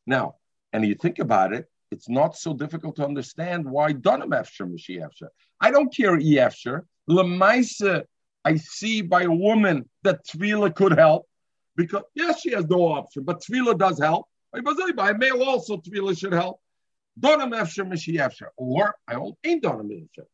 [0.08, 0.36] Now,
[0.74, 5.06] and you think about it, it's not so difficult to understand why Dunham Efsher Mishi.
[5.62, 6.82] I don't care E Efsher.
[7.10, 8.04] Lemaisa,
[8.44, 11.28] I see by a woman that Tvila could help
[11.76, 14.28] because yes, she has no option, but Tvila does help.
[14.96, 16.60] By male also Tvila should help.
[17.20, 18.20] Dunham Efsher Mishi.
[18.58, 20.26] Or I don't ain't Dunham Efsher.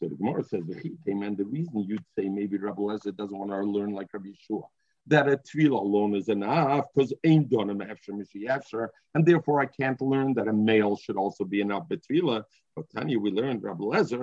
[0.00, 0.62] So the Gemara says
[1.06, 4.64] and the reason you'd say maybe Rabbi Lezer doesn't want to learn like Rabbi Yeshua
[5.08, 10.00] that a tefillah alone is enough because ain't done a after, and therefore I can't
[10.00, 12.44] learn that a male should also be enough betfila.
[12.76, 14.20] But Tanya, we learned Rabbi Lezer,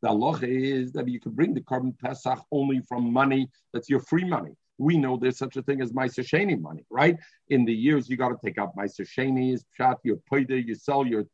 [0.00, 4.00] the Allah is that you can bring the korban pesach only from money that's your
[4.00, 4.52] free money.
[4.78, 7.16] We know there's such a thing as Meiser Sheni money, right?
[7.48, 11.04] In the years, you got to take out Meiser Sheni, shot your paida, you sell
[11.04, 11.24] your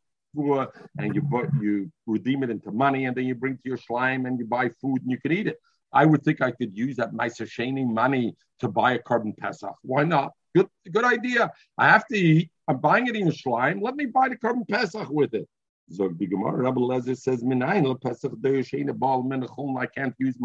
[0.98, 1.22] and you
[1.60, 4.68] you redeem it into money, and then you bring to your slime and you buy
[4.80, 5.60] food and you can eat it.
[5.94, 7.46] I would think I could use that Meiser
[7.86, 9.76] money to buy a korban Pesach.
[9.82, 10.32] Why not?
[10.54, 11.50] Good, good idea.
[11.78, 12.50] I have to eat.
[12.68, 13.80] I'm buying it in Yerushalayim.
[13.80, 15.48] Let me buy the korban Pesach with it.
[15.92, 16.62] Zog the Gemara.
[16.62, 20.36] Rabbi Lezer says, "Minayin le Pesach de'yesheni bal menachol." I can't use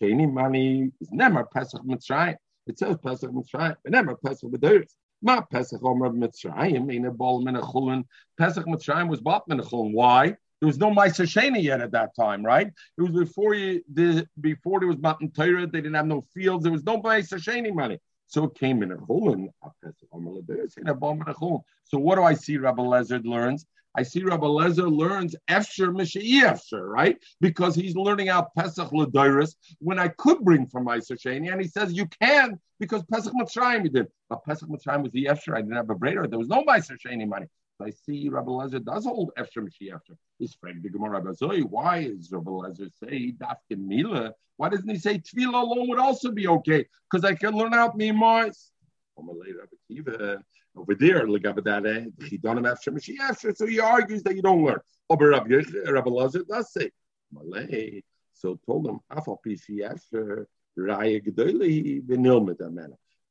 [0.00, 0.90] Sheni money.
[1.00, 2.36] It's never Pesach Mitzrayim.
[2.66, 4.90] It says Pesach Mitzrayim, but never Pesach B'deus.
[5.20, 8.04] Ma Pesach Omer Mitzrayim ain't a bal menachol.
[8.38, 9.92] Pesach Mitzrayim was bought menachol.
[9.92, 10.36] Why?
[10.62, 12.68] There was no Sheni yet at that time, right?
[12.68, 15.66] It was before you the before there was Matan Torah.
[15.66, 16.62] They didn't have no fields.
[16.62, 17.98] There was no Sheni money.
[18.28, 19.48] So it came in a chulin.
[21.82, 22.58] So what do I see?
[22.58, 23.66] Rabbi Lezer learns.
[23.96, 27.18] I see Rabbi Lezer learns Efsher Efsher, right?
[27.40, 31.92] Because he's learning out Pesach Ladiris when I could bring from Meiser and he says
[31.92, 34.06] you can because Pesach Mitzrayim you did.
[34.30, 35.56] But Pesach Mitzrayim was the Efsher.
[35.56, 36.30] I didn't have a breder.
[36.30, 37.46] There was no Meiser Sheni money.
[37.80, 40.00] I see Rabbi Lezer does hold Efsher Mashiach.
[40.38, 41.62] He's friend the Gemara Zoe.
[41.62, 44.34] Why is Rabbi Lezer say Dafkin Mila?
[44.56, 46.86] Why doesn't he say Tefillah alone would also be okay?
[47.10, 48.70] Because I can learn out Mimais.
[50.74, 51.26] Over there,
[53.54, 54.80] so he argues that you don't learn.
[55.10, 56.90] Over Rabbi Lazar does say,
[57.30, 58.02] Malay.
[58.32, 59.00] so told him,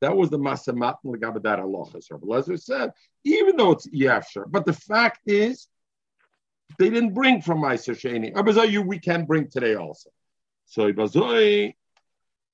[0.02, 1.86] that was the Masamat Lagabadat Allah.
[2.12, 2.92] Rabbi Lazar said,
[3.24, 5.68] even though it's Yafshar, but the fact is,
[6.80, 8.72] they didn't bring from Meiser Sheni.
[8.72, 10.10] you we can bring today also.
[10.66, 11.76] So Ibazoi,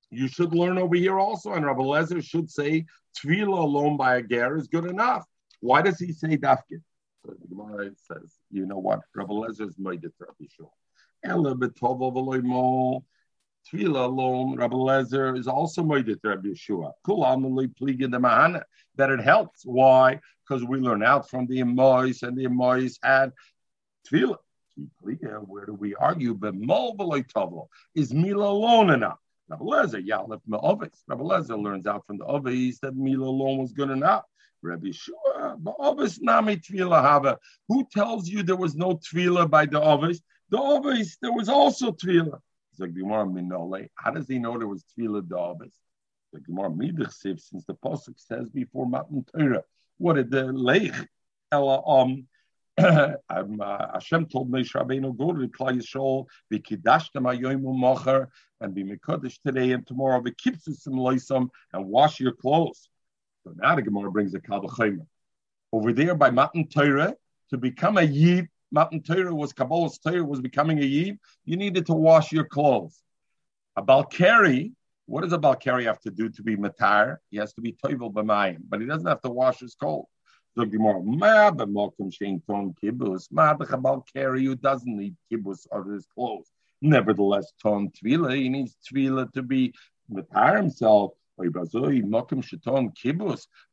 [0.09, 2.85] you should learn over here also, and Rabbi Lezer should say
[3.17, 5.25] Tvila alone by a ger is good enough.
[5.61, 6.81] Why does he say Dafkin?
[7.25, 9.01] So the Gemara says, you know what?
[9.15, 10.73] Rabbi Lezer is made it Rabbi Shul.
[13.73, 16.93] Tvila alone, Rabbi Lezer is also made it Rabbi Yeshua.
[18.95, 19.65] That it helps.
[19.65, 20.19] Why?
[20.47, 23.33] Because we learn out from the Emois, and the Emois had
[24.09, 24.37] Tvila.
[25.01, 26.33] Where do we argue?
[26.33, 26.53] But
[27.95, 29.19] is Mila alone enough.
[29.49, 31.03] Rabbi Lezer, Yalef Ma'ovis.
[31.07, 34.25] Rabbi Lezer learns out from the Ovis that Mila alone was good enough.
[34.61, 37.37] Rabbi Shua, Ovis Nami Tvila Hava.
[37.67, 40.21] Who tells you there was no Tvila by the Ovis?
[40.49, 42.39] The Ovis, there was also Tvila.
[42.79, 45.69] How does he know there was Tvila the
[46.33, 49.63] The Gemara Midachsiv, since the Pasuk says before Matan Torah.
[49.97, 51.07] What did the Leich
[51.51, 52.27] Ella um
[52.77, 58.27] um, uh, Hashem told Moshe Rabbeinu, go to the Klal Yisrael, v'kidashtem hayoim u'mocher,
[58.61, 62.87] and be mekadosh today and tomorrow, v'kipsusim loisam, and wash your clothes.
[63.43, 64.95] So now the Gemara brings a Kabbalah
[65.71, 67.15] Over there by Matan Torah,
[67.49, 71.85] to become a Yid, Matan Torah was Kabbalah's Torah was becoming a Yid, you needed
[71.87, 73.01] to wash your clothes.
[73.75, 74.73] A Balkari,
[75.05, 77.17] what does a Balkari have to do to be Matar?
[77.29, 80.07] He has to be Toivel B'mayim, but he doesn't have to wash his clothes.
[80.57, 83.55] Die Mor, ma b'mokum shein ton kibbutz, ma
[84.13, 86.51] carry who doesn't need kibbutz or his clothes.
[86.81, 89.73] Nevertheless, ton tvila, he needs tvila to be
[90.11, 91.13] matar himself.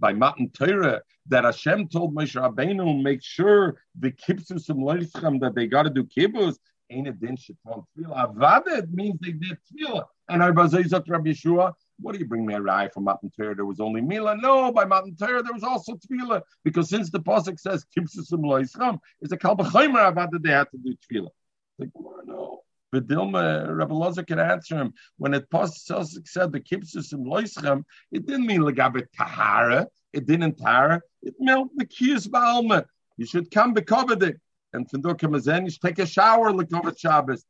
[0.00, 5.66] By Matan Torah, that Hashem told Moshe Rabbeinu, make sure the kibbutzim leischem that they
[5.66, 6.58] got to do kibbutz.
[6.90, 8.36] Ain't it din sheton tefillah?
[8.36, 10.04] Avada means they did tefillah.
[10.28, 13.54] And Rabbi Yeshua, what do you bring me a rye from Matan Torah?
[13.54, 14.36] There was only Mila.
[14.36, 16.42] No, by Matan Torah there was also Tefillah.
[16.64, 20.78] Because since the Pasuk says, Kibsusim loischam, it's a Kalbachaymer about that they had to
[20.78, 21.30] do Tefillah.
[21.78, 21.90] Like,
[22.26, 22.53] no.
[22.95, 24.95] But Dilma, Rabbi Lozer could answer him.
[25.16, 27.82] When it Pasuk said the Kibsusim loischam,
[28.12, 29.88] it didn't mean Lagabe Tahara.
[30.12, 31.03] It didn't Tahara.
[31.22, 32.84] It meant the Kiyas Baalma.
[33.16, 34.36] You should come Bekovadik.
[34.72, 37.45] And you should take a shower, Lekovat Shabbos,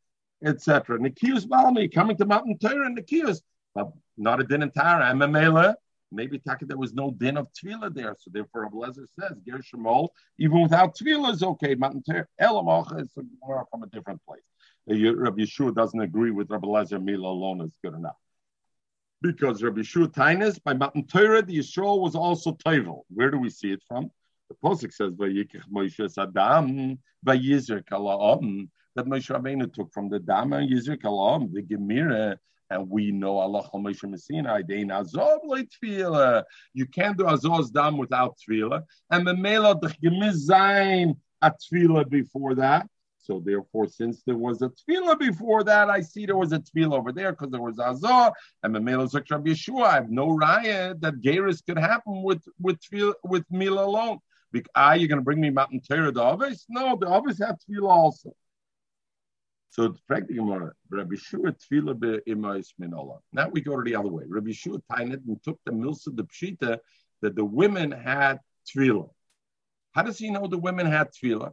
[0.44, 0.98] etc.
[0.98, 3.40] Nikiyus Balmi, coming to Matan Torah, and Nikiyus
[3.74, 5.10] but not a din in Tara.
[5.10, 5.74] And Mamela,
[6.12, 8.14] maybe Taka, there was no din of Tvila there.
[8.18, 11.74] So therefore, Rabbi Lezer says, Ger Shemol, even without Tvila is okay.
[11.74, 14.42] Matan Ter, Elamocha is from a different place.
[14.86, 18.16] Rabbi Yeshua doesn't agree with Rabbi Lezer, Mila alone is good enough.
[19.22, 23.02] Because Rabbi Yeshua Tainus, by Matan Torah, the Yisrael was also Tevel.
[23.08, 24.10] Where do we see it from?
[24.50, 30.52] The Pasuk says, "Vayikich Moshe Sadam, Vayizer Kalaam." That Moshe Rabbeinu took from the Dam
[30.52, 32.36] and Yizer Kalaam, the Gemira,
[32.70, 36.44] and we know Allah Moshe Messina, Dein Azov Tefillah.
[36.74, 38.82] You can't do Azov's dam without Tefillah.
[39.10, 42.86] And the Mela the Zain at Tefillah before that.
[43.24, 46.98] So therefore, since there was a tefillah before that, I see there was a tefillah
[46.98, 49.84] over there because there was azah and the mela Rabbi Yeshua.
[49.84, 54.18] I have no riot that Geras could happen with with tefillah, with alone.
[54.52, 56.66] Because, ah, you're going to bring me Matan Torah the others?
[56.68, 58.30] No, the others have tefillah also.
[59.70, 60.38] So practically
[60.90, 63.18] Rabbi Shua Tfila be'imais minola.
[63.32, 64.24] Now we go to the other way.
[64.28, 66.78] Rabbi Shua Tainet and took the milsa the pshita
[67.22, 69.08] that the women had tefillah.
[69.92, 71.52] How does he know the women had tefillah?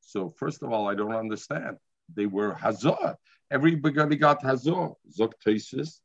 [0.00, 1.76] So first of all, I don't understand.
[2.14, 3.16] They were hazor.
[3.50, 4.90] Everybody got hazor.
[5.16, 6.00] Zok tesis.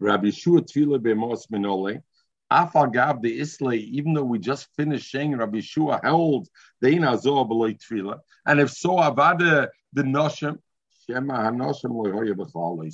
[0.00, 2.02] Rabbi Shua Tfila be'imais minole.
[2.50, 6.48] Afagav the Isle, even though we just finished saying Rabbi Shua held
[6.80, 10.58] the Inazor below Tfila, and if so, Avada the Noshim,
[11.06, 12.90] Shema HaNoshim Lohoya B'chal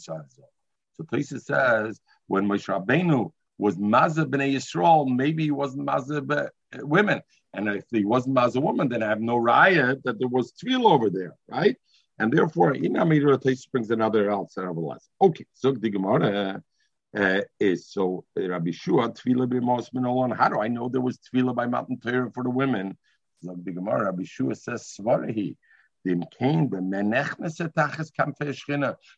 [0.95, 6.49] So Tesis says, when Moshe Rabbeinu was Mazah b'nei Yisrael, maybe he wasn't Mazah
[6.81, 7.23] women.
[7.55, 10.53] And if he wasn't as a woman, then I have no raya that there was
[10.53, 11.77] tefillah over there, right?
[12.19, 16.63] And therefore, Inamidra Taisa brings another answer of a Okay, so the Gemara
[17.17, 20.37] uh, is so Rabbi Shua tefillah b'mos minolon.
[20.37, 22.97] How do I know there was tefillah by Matan Torah for the women?
[23.43, 25.57] So the Gemara, Rabbi Shua says svarahi.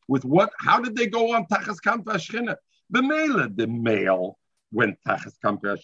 [0.08, 0.52] With what?
[0.58, 2.56] How did they go on tachas kampa
[2.90, 4.38] The male, the male
[4.70, 5.76] went tachas kampa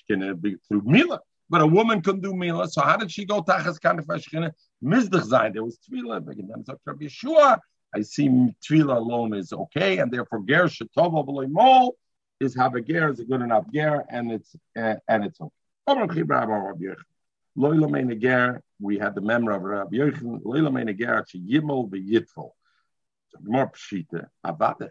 [0.68, 1.20] through mila,
[1.52, 2.66] but a woman couldn't do mila.
[2.66, 4.52] So how did she go tachas kampa shchina?
[4.82, 5.52] Mizdach zayin.
[5.52, 5.78] There was
[7.12, 7.60] Shua.
[7.94, 11.94] I see tefillah alone is okay, and therefore ger shetova mol
[12.40, 15.52] is have a ger is a good enough ger, and it's uh, and it's okay.
[17.58, 22.50] Loila Ger, we had the memory of Rabbi Yochanan, Loila Meina Ger, Yimel v'Yitful.
[23.42, 24.90] More pshita, avada.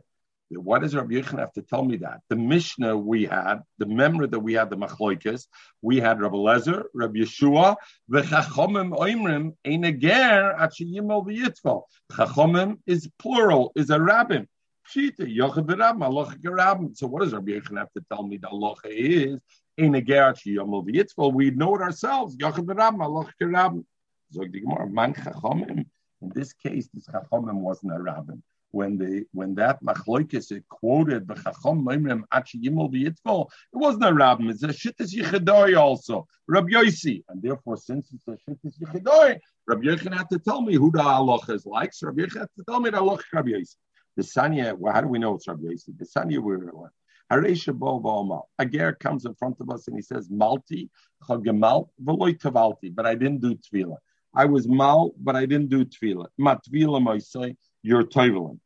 [0.57, 2.21] Why does Rabbi Yochanan have to tell me that?
[2.29, 5.47] The Mishnah we had, the memory that we had, the Machloikis,
[5.81, 7.75] we had Rabbi Lezer, Rabbi Yeshua,
[8.09, 11.83] v'chachomim oimrim, ein a ger, yimel v'yitfel.
[12.11, 14.47] Chachomim is plural, is a rabbin.
[14.87, 16.97] Pshita, yochad v'rabim, alocha gerabim.
[16.97, 19.39] So what does Rabbi Yochanan have to tell me the alocha is?
[19.79, 21.33] Ein a ger, yimel v'yitfel.
[21.33, 22.35] We know it ourselves.
[22.37, 23.85] Yochad v'rabim, alocha gerabim.
[24.33, 25.85] Zog the Gemara, man chachomim.
[26.21, 31.27] In this case, this chachomim wasn't a rabbin when the when that machloikis it quoted
[31.27, 34.49] the chacham meimrim achi yimol b'yitfol, it wasn't a rabbin.
[34.49, 39.83] It's a shittis yichidoi also, Rabbi Yosi, and therefore since it's a shittis yichidoi, Rabbi
[39.83, 41.93] Yochan had to tell me who the halacha is like.
[41.93, 43.75] So Rabbi Yochan had to tell me the halacha Rabbi Yosi.
[44.17, 45.97] The sanya, well, how do we know it's Rabbi Yosi?
[45.97, 46.91] The sanya we were
[47.29, 50.89] bo A ger comes in front of us and he says, Malti,
[51.29, 53.97] chagemal, veloy tavalti, but I didn't do tefillah.
[54.33, 56.27] I was mal, but I didn't do tefillah.
[56.39, 58.59] Matvila moisoi, you're toiveling.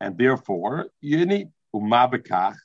[0.00, 2.56] And therefore, you need umabekach.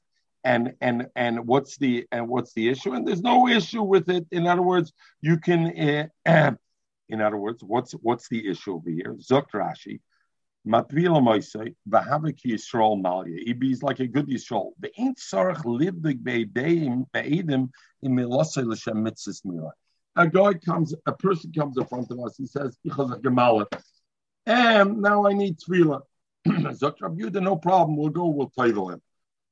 [0.44, 2.94] And and and what's the and what's the issue?
[2.94, 4.26] And there's no issue with it.
[4.32, 6.10] In other words, you can.
[6.26, 6.52] Uh,
[7.10, 9.16] in other words, what's what's the issue over here?
[9.20, 10.00] Zok Rashi,
[10.66, 13.58] Matvila Moisei, Vahavik Yisrael Malya.
[13.62, 14.72] He's like a good Yisrael.
[14.80, 17.70] The ain't sarach libdig be'edim be'edim
[18.04, 19.72] in milosei l'shem mitzvahs.
[20.16, 22.38] A guy comes, a person comes in front of us.
[22.38, 23.68] He says, "Because of Gemalah."
[24.48, 26.02] And now I need tefillah.
[26.48, 27.98] Zok Rabbi no problem.
[27.98, 28.28] We'll go.
[28.28, 29.02] We'll title him.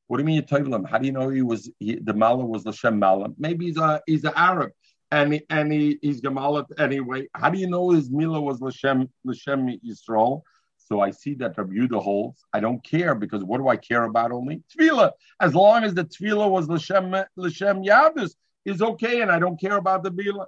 [0.07, 0.85] What do you mean you title him?
[0.85, 3.29] How do you know he was he, the Mala was Lashem Mala?
[3.37, 4.71] Maybe he's a he's an Arab
[5.11, 7.27] and he, and he, he's Gemalat anyway.
[7.35, 10.43] How do you know his Mila was Lashem Lashem Yisrael?
[10.77, 12.45] So I see that Rabbi Yehuda holds.
[12.53, 14.63] I don't care because what do I care about only?
[14.77, 15.11] Tefillah.
[15.41, 19.75] As long as the Tefillah was Lashem Lashem Yavdus is okay, and I don't care
[19.75, 20.45] about the Bila.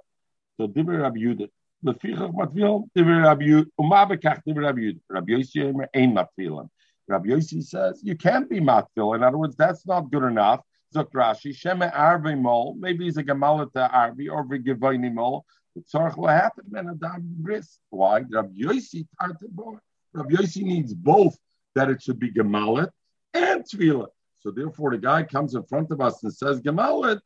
[0.56, 1.48] So Dibber Rabbi Yehuda.
[1.84, 3.66] Lefichach matvilim divrei Rabbi Yehuda.
[3.78, 5.00] Uma bekach the Rabbi Yehuda.
[5.08, 6.68] Rabbi Yossi Omer ein matvilim.
[7.06, 9.14] Rabbi Yossi says you can't be matvil.
[9.14, 10.60] In other words, that's not good enough.
[10.94, 12.74] Zok Rashi sheme arvi mol.
[12.78, 15.44] Maybe he's a gamalata arvi or v'givayni mol.
[15.78, 17.78] Tzorach lahatim ben adam bris.
[17.90, 18.24] Why?
[18.28, 19.06] Rabbi Yossi.
[19.20, 21.38] Rabbi Yossi needs both
[21.76, 22.90] that it should be gemalit
[23.34, 24.08] and tefillah.
[24.40, 27.20] So therefore, the guy comes in front of us and says gemalit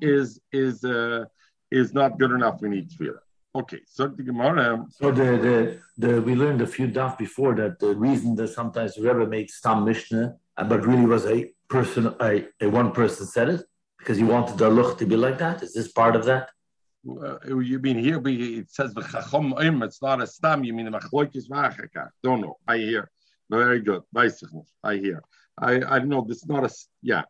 [0.00, 0.82] is is.
[0.82, 1.26] Uh,
[1.70, 2.60] is not good enough.
[2.60, 3.20] We need tefillah.
[3.54, 4.86] Okay, so the Gemara.
[4.90, 5.56] So the, the
[5.96, 9.60] the we learned a few daf before that the reason that sometimes the Rebbe makes
[9.60, 13.62] some Mishnah, but really was a person, a, a one person said it
[13.98, 15.62] because he wanted the look to be like that.
[15.62, 16.50] Is this part of that?
[17.08, 18.20] Uh, you mean here?
[18.24, 18.92] It says.
[18.96, 20.64] It's not a stam.
[20.64, 22.10] You mean machloikis v'achakach?
[22.22, 22.56] Don't know.
[22.66, 23.10] I hear.
[23.50, 24.02] Very good.
[24.14, 25.22] I hear.
[25.58, 26.70] I I know this is not a
[27.02, 27.22] yeah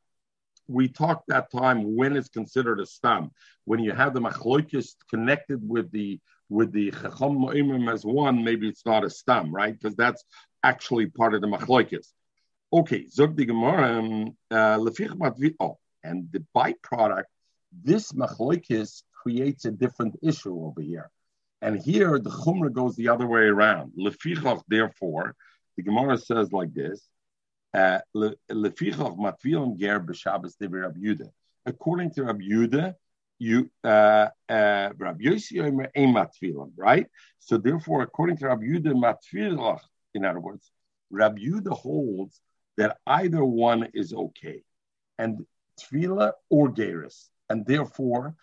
[0.69, 3.31] we talked that time when it's considered a stam.
[3.65, 8.69] When you have the machloikis connected with the with the chacham moimim as one maybe
[8.69, 9.73] it's not a stam right?
[9.73, 10.25] Because that's
[10.63, 12.09] actually part of the machloikis
[12.73, 14.79] okay zog the gemara um, uh,
[15.61, 17.25] oh and the byproduct
[17.83, 21.11] this machloikis creates a different issue over here.
[21.61, 23.93] And here the chumrah goes the other way around.
[23.99, 25.35] Lefichach therefore
[25.77, 27.07] the gemara says like this
[27.75, 28.41] According
[32.13, 32.95] to Rabbi Yuda,
[33.39, 37.07] you uh, uh, Rabbi Yossi matfilim, right?
[37.39, 39.81] So therefore, according to Rabbi Yuda, matfilach,
[40.15, 40.71] in other words,
[41.11, 42.41] Rabbi Yuda holds
[42.77, 44.63] that either one is okay,
[45.19, 45.45] and
[45.79, 48.35] tefillah or geris, and therefore,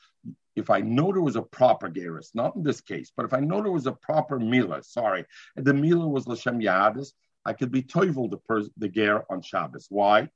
[0.56, 3.40] if I know there was a proper geris, not in this case, but if I
[3.42, 7.12] know there was a proper mila, sorry, the mila was l'shem yadis,
[7.46, 9.88] I could be toivel the pers- the ger on Shabbos.
[9.90, 10.30] Why?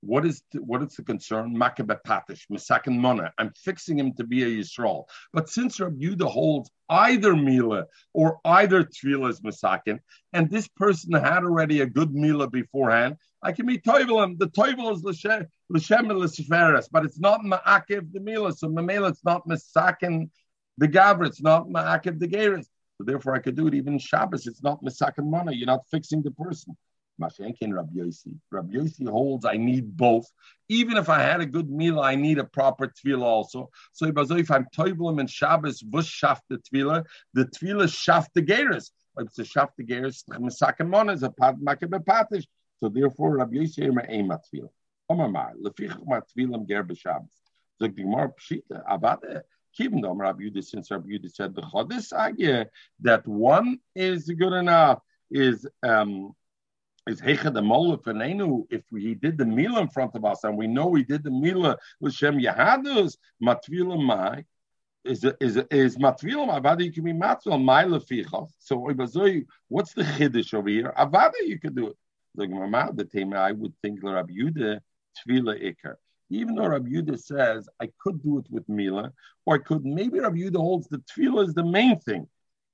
[0.00, 1.56] What is the, what is the concern?
[1.56, 3.32] Makabepatish, Misakin Mona.
[3.38, 5.04] I'm fixing him to be a Yisrael.
[5.32, 9.98] But since Rabbi Yudah holds either Mila or either Tvila is Misakin,
[10.32, 14.36] and this person had already a good Mila beforehand, I can be Toivel him.
[14.38, 18.52] The Toivel is L'Shem L'Seferes, but it's not Ma'akiv the Mila.
[18.52, 20.30] So Mamela, it's not Misakin
[20.78, 22.66] the Gavra, it's not Ma'akiv the Geras.
[22.98, 24.46] So therefore, I could do it even Shabbos.
[24.46, 25.52] It's not misakan mana.
[25.52, 26.76] You're not fixing the person.
[27.20, 28.38] Mashenkin Rabbi Yossi.
[28.50, 30.26] Rabbi Yossi holds I need both.
[30.68, 33.70] Even if I had a good meal, I need a proper tefillah also.
[33.92, 38.90] So if I'm toivelim and Shabbos, bush shaft the tefillah, the tefillah shaft the geras.
[39.18, 40.24] It's a shaft the geras.
[40.28, 42.46] Misakan mana is a pat makabepatish.
[42.80, 44.68] So therefore, Rabbi Yossi is a tefillah.
[45.08, 47.28] Omar lefich matfilim ger b'Shabbos.
[47.78, 49.24] So the Gemara pshita about
[49.78, 52.66] though Rabbi Yudah, since Rabbi Yudah said the Chodesh Agya,
[53.00, 55.00] that one is good enough,
[55.30, 56.32] is um,
[57.06, 60.56] is Hecha the Mola Penenu, if he did the Mila in front of us, and
[60.56, 64.44] we know he did the Mila with Shem Yahadus, Matvila Mai,
[65.04, 68.48] is is is Matvila Avada you can be Matvila Mai Leficha.
[68.58, 68.76] So
[69.68, 70.92] what's the Chiddush over here?
[70.98, 71.96] Avada you can do it.
[72.34, 74.80] Like Mama, the Tema, I would think Rabbi Yudah
[75.28, 75.94] Tvila Iker.
[76.30, 79.12] Even though Rabbi Yudah says I could do it with Mila,
[79.44, 82.26] or I could maybe Rabbi Yudah holds the Tvila is the main thing,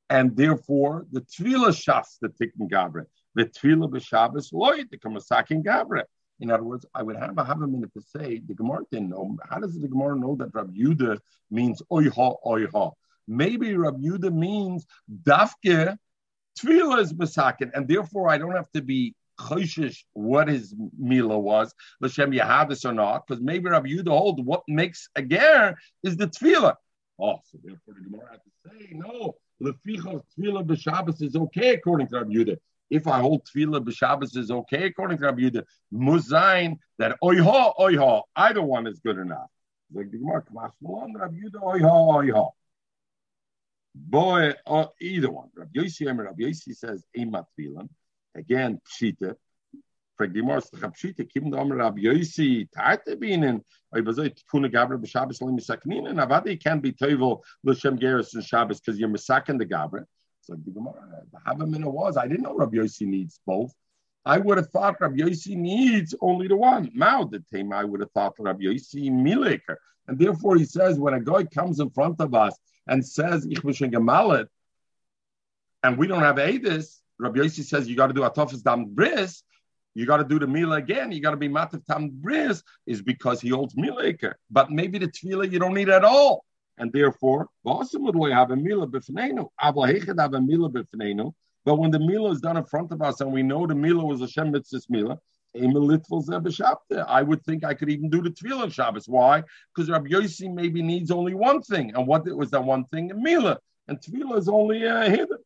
[0.08, 3.04] and therefore the Tvila shas the Tikkun Gabra.
[3.34, 6.04] The Tvila b'Shabbos loy the Kamasakin Gabra.
[6.40, 9.10] In other words, I would have a have a minute to say the Gemara didn't
[9.10, 9.36] know.
[9.48, 11.18] How does the Gemara know that Rabbi Yudah
[11.50, 12.92] means oiha oiha?
[13.28, 14.86] Maybe Rabbi Yudah means
[15.22, 15.96] dafke
[16.58, 21.74] Tvila is masakin, and therefore I don't have to be choshish what his mila was,
[22.00, 26.28] l'shem yahadis or not, because maybe Rabbi Yudah hold what makes a ger is the
[26.28, 26.76] tefillah.
[27.20, 29.36] Oh, so therefore the Gemara had to say no.
[29.62, 32.56] Leficha tefillah b'Shabbos is okay according to Rabbi Yudah.
[32.90, 38.22] If I hold tefillah b'Shabbos is okay according to Rabbi Yudah, muzayin that oiha oiha
[38.36, 39.48] either one is good enough.
[39.94, 42.50] Like the Gemara, Kamash Malon, Rabbi Yudah oiha oiha.
[43.94, 45.50] Boy, uh, either one.
[45.54, 47.88] Rabbi Yossi, Rabbi Yossi says, Emat tefillah.
[48.34, 49.34] Again, Pshita.
[50.16, 53.62] Frag die Mors, ich hab Pshita, kim da Omer Rab Yoisi, Tarte bienen,
[53.94, 58.80] oi bazoi, Tikuna Gabra b'Shabbos lim misakninen, avadi can be toivel l'shem geras in Shabbos
[58.80, 60.04] because you're misakin the Gabra.
[60.42, 63.72] So the Gemara, the Havamina was, I didn't know Rabbi Yossi needs both.
[64.24, 66.90] I would have thought Rabbi Yossi needs only the one.
[66.94, 69.76] Mao the time I would have thought Rabbi Yossi mileker.
[70.08, 72.56] And therefore he says, when a guy comes in front of us
[72.88, 74.48] and says, Ich bin
[75.84, 79.42] and we don't have Adis, Rabbi Yossi says you got to do atofis dam bris,
[79.94, 81.12] you got to do the mila again.
[81.12, 84.34] You got to be mativ tam bris is because he holds milaker.
[84.50, 86.44] But maybe the tefillah you don't need at all,
[86.78, 89.48] and therefore Boston would have a mila b'fneinu.
[89.62, 91.32] Avla have a mila b'fneinu.
[91.64, 94.04] But when the mila is done in front of us, and we know the mila
[94.04, 95.18] was a shem mitzvah mila.
[95.54, 95.66] I
[97.22, 99.06] would think I could even do the tefillah Shabbos.
[99.06, 99.42] Why?
[99.74, 103.10] Because Rabbi Yossi maybe needs only one thing, and what was that one thing?
[103.10, 105.36] A mila, and tefillah is only a hidden.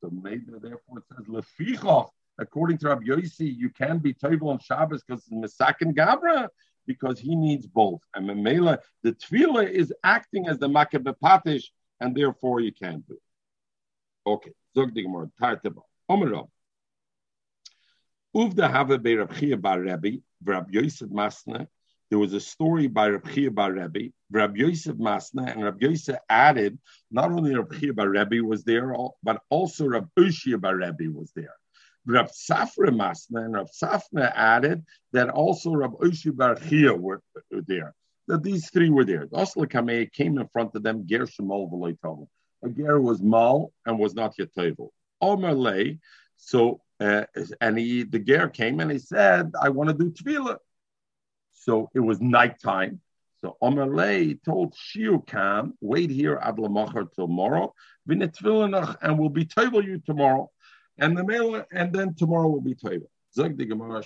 [0.00, 2.08] So maybe therefore it says lefichoch.
[2.38, 6.48] According to Rabbi Yossi, you can be toivel on Shabbos because it's Misak Gabra
[6.86, 8.00] because he needs both.
[8.14, 11.64] And Memela, the tefillah is acting as the makabepatish,
[12.00, 13.18] and therefore you can't do.
[14.26, 15.82] Okay, zog Gemara, tarteba.
[16.10, 16.48] Omerov.
[18.34, 21.66] Uvda have be Rab Chia bar Rebbe, Rab Yosef Masna,
[22.10, 26.16] there was a story by Reb Chia Bar Rebbe, Reb Yosef Masna, and Reb Yosef
[26.28, 26.78] added
[27.10, 31.32] not only Reb Chia Bar Rebbe was there, but also Reb Ushia Bar Rebbe was
[31.34, 31.54] there.
[32.06, 37.94] Reb Safra Masna and Reb Safna added that also Reb Ushia Bar Chia were there.
[38.28, 39.26] That these three were there.
[39.26, 42.26] Osla Kameh came in front of them, Ger Shemol V'loitov.
[42.64, 44.48] A Ger was Mal and was not yet.
[45.20, 45.98] Omer Lay,
[46.36, 47.24] so uh,
[47.60, 50.58] and he the Ger came and he said, I want to do Tefillah.
[51.66, 53.00] So it was nighttime.
[53.40, 57.74] So Omerlei told Shiukam, wait here ad lamachar tomorrow,
[58.08, 60.48] and we'll be table you tomorrow.
[60.98, 63.10] And the mail, and then tomorrow will be table.
[63.36, 64.02] Gemara.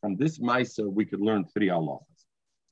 [0.00, 2.02] From this Maisa, we could learn three halachas.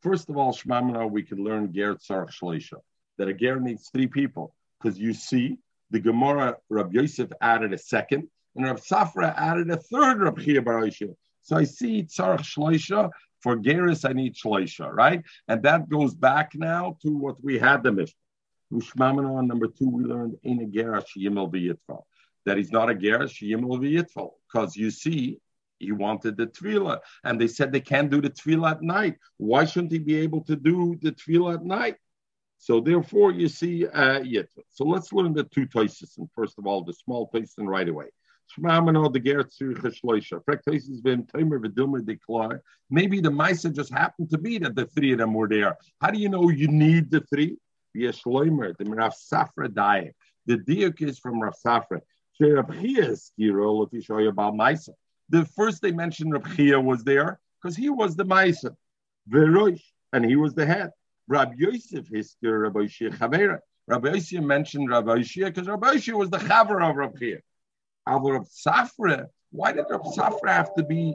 [0.03, 2.79] First of all, Shmamin we could learn Ger Tzarech Shleisha,
[3.17, 4.55] that a Ger needs three people.
[4.83, 5.57] Because you see,
[5.91, 10.43] the Gemara, Rabbi Yosef added a second, and Rabbi Safra added a third Rabbi
[10.91, 13.11] Chia So I see Tzarech Shleisha
[13.43, 15.23] for Geras, I need Shloisha, right?
[15.47, 18.15] And that goes back now to what we had the Mishnah.
[18.73, 22.03] Ushmamana, number two, we learned in a Gerash Yimel V'yitfal.
[22.45, 24.31] That he's not a Gerash Yimel V'yitfal.
[24.47, 25.41] Because you see,
[25.79, 29.17] he wanted the tefillah, and they said they can't do the tefillah at night.
[29.37, 31.97] Why shouldn't he be able to do the tefillah at night?
[32.59, 34.65] So therefore, you see, uh, yitfal.
[34.71, 38.07] So let's learn the two toises, and first of all, the small toises right away.
[38.57, 38.81] Maybe
[43.21, 45.77] the Maisa just happened to be that the three of them were there.
[46.01, 47.59] How do you know you need the three?
[47.95, 50.15] The Rav Safra diet.
[50.47, 52.01] The diuk is from Rav Safra.
[55.31, 58.75] The first they mentioned Rav Chia was there because he was the Maisa.
[60.13, 60.91] And he was the head.
[61.27, 63.59] Rabbi Yosef hisker Rabbi Shia Chavera.
[63.87, 67.43] Rabbi Yosef mentioned Rabbi Shia because Rabbi Shia was the Chaver of Rabbi Chia.
[68.09, 71.15] Our Rav Safra, why did Rav Safra have to be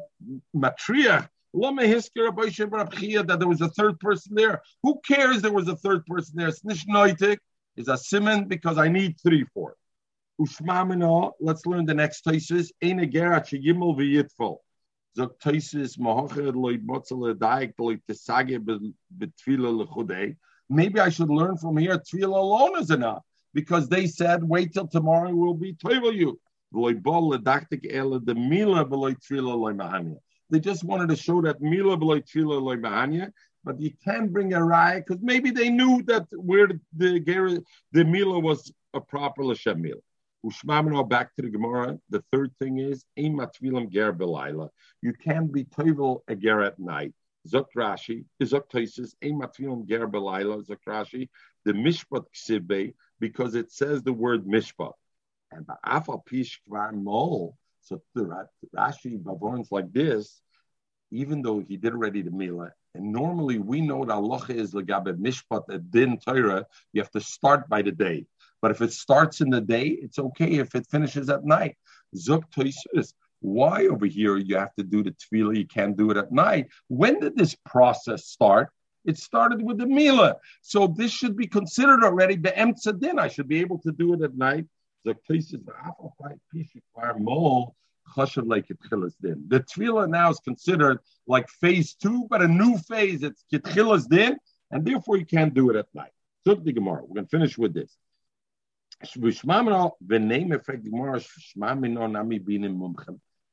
[0.56, 1.28] matriach?
[1.56, 4.62] That there was a third person there.
[4.82, 6.50] Who cares there was a third person there?
[6.50, 7.38] Snishnoitik
[7.76, 9.78] is a simon because I need three for it.
[10.41, 12.72] Ushmamina, let's learn the next thesis.
[12.82, 14.58] Eine gerat sheyimel v'yitfol.
[15.44, 18.58] Thesis mahoched loy motzele daik loy tesage
[19.16, 20.36] betfila lechudei.
[20.70, 22.00] Maybe I should learn from here.
[22.00, 23.24] Tefillah alone is enough
[23.54, 26.39] because they said, wait till tomorrow we'll be toivel you.
[26.74, 26.93] They
[30.59, 31.97] just wanted to show that mila
[33.65, 36.67] but you can't bring a raya because maybe they knew that where
[36.97, 40.01] the the mila was a proper l'shem mila.
[41.05, 41.99] Back to the Gemara.
[42.09, 44.69] The third thing is matvilam ger belayla.
[45.01, 47.13] You can be toivel a ger at night.
[47.47, 50.65] Zok Rashi, Zok Toises, matvilam ger belayla.
[50.67, 51.30] Zok Rashi,
[51.65, 54.93] the mishpat ksibe because it says the word mishpat.
[55.56, 57.58] And ba'afal pish mol.
[57.82, 60.41] So Rashi Bavon's like this,
[61.12, 62.72] even though he did already the Mila.
[62.95, 66.66] And normally we know that Allah is legabe mishpat at din Torah.
[66.93, 68.26] You have to start by the day.
[68.62, 70.54] But if it starts in the day, it's okay.
[70.56, 71.78] If it finishes at night,
[72.16, 73.14] Zuk Toisus.
[73.41, 75.58] Why over here you have to do the tefillah?
[75.58, 76.68] You can't do it at night.
[76.88, 78.70] When did this process start?
[79.04, 80.38] It started with the Mila.
[80.62, 84.22] So this should be considered already the Emtza I should be able to do it
[84.22, 84.66] at night.
[85.06, 85.62] The Taisis
[87.20, 87.76] mol
[88.45, 89.45] like din.
[89.47, 93.24] The tefillah now is considered like phase two, but a new phase.
[93.24, 94.38] It's kitchilas din,
[94.72, 96.12] and therefore you can't do it at night.
[96.45, 97.01] So the Gemara.
[97.04, 97.95] We're going to finish with this.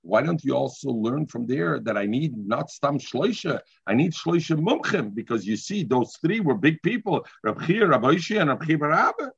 [0.03, 4.13] Why don't you also learn from there that I need not stam shloisha, I need
[4.13, 8.49] shloisha mumchim, because you see those three were big people, Rab Chia, Rab Oishi, and
[8.49, 9.31] Rab Chibarabba.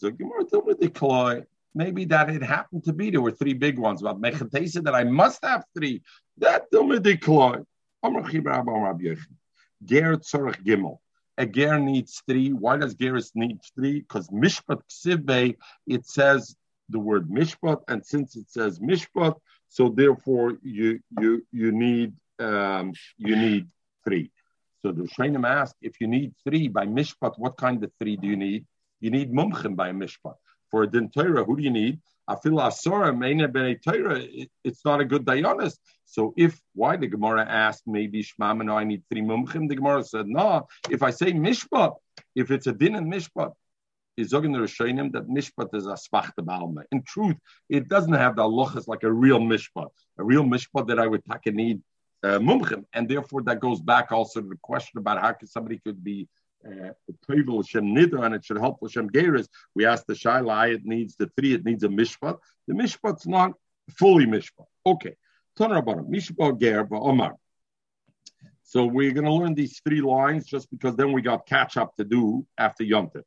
[0.00, 4.82] So Gemara maybe that it happened to be there were three big ones, but Mechatesa
[4.84, 6.02] that I must have three.
[6.38, 6.66] That.
[6.72, 9.36] Amr Chibarabba, Rab Yochanan.
[9.84, 10.98] Ger Tzorach Gimel
[11.40, 12.52] a ger needs three.
[12.52, 14.00] Why does geris need three?
[14.00, 16.54] Because mishpat ksivbe, it says
[16.90, 19.36] the word mishpat, and since it says mishpat,
[19.68, 23.68] so therefore you you you need um, you need
[24.04, 24.30] three.
[24.82, 28.26] So the Shainim asked if you need three by mishpat, what kind of three do
[28.26, 28.66] you need?
[29.00, 30.34] You need mumchim by a mishpat.
[30.70, 32.00] For a din Torah, who do you need?
[32.28, 34.22] Afil asora meina b'nei Torah.
[34.62, 35.76] It's not a good dayanis.
[36.04, 40.04] So if why the Gemara asked maybe Shmam and I need three mumchim, the Gemara
[40.04, 40.68] said no.
[40.88, 41.94] If I say mishpat,
[42.34, 43.52] if it's a din and mishpat,
[44.16, 46.82] is zogen Rishonim that mishpat is a spachta.
[46.92, 47.36] In truth,
[47.68, 49.88] it doesn't have the halachas like a real mishpat,
[50.18, 51.80] a real mishpat that I would take need
[52.22, 52.38] uh,
[52.92, 56.28] and therefore that goes back also to the question about how could somebody could be
[56.66, 59.48] Toivel Shem Nidra and it should help Shem Geras.
[59.74, 62.38] We asked the Shaila, it needs the three, it needs a mishpat.
[62.66, 63.52] The mishpat's not
[63.96, 64.66] fully mishpat.
[64.84, 65.16] Okay.
[65.58, 67.36] Mishpat Ger Omar.
[68.62, 71.96] So we're going to learn these three lines just because then we got catch up
[71.96, 73.24] to do after Yom Tov.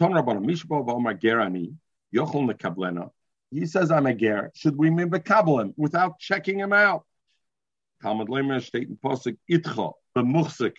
[0.00, 1.74] Mishpat ba Omar Gerani,
[2.14, 3.10] Yochel Mekablena.
[3.50, 4.50] He says, I'm a ger.
[4.54, 7.04] Should we mekabel him without checking him out?
[8.02, 10.74] Talmud Lemer steht in Posuk Itcha, b'muchsek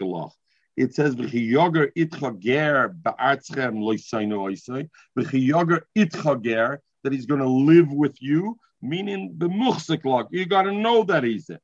[0.77, 7.47] it says v'chiyoger itcha ger ba'artzchem loisainu oisai v'chiyoger itcha ger that he's going to
[7.47, 10.27] live with you, meaning the muchsiklok.
[10.31, 11.61] You got to know that he's it.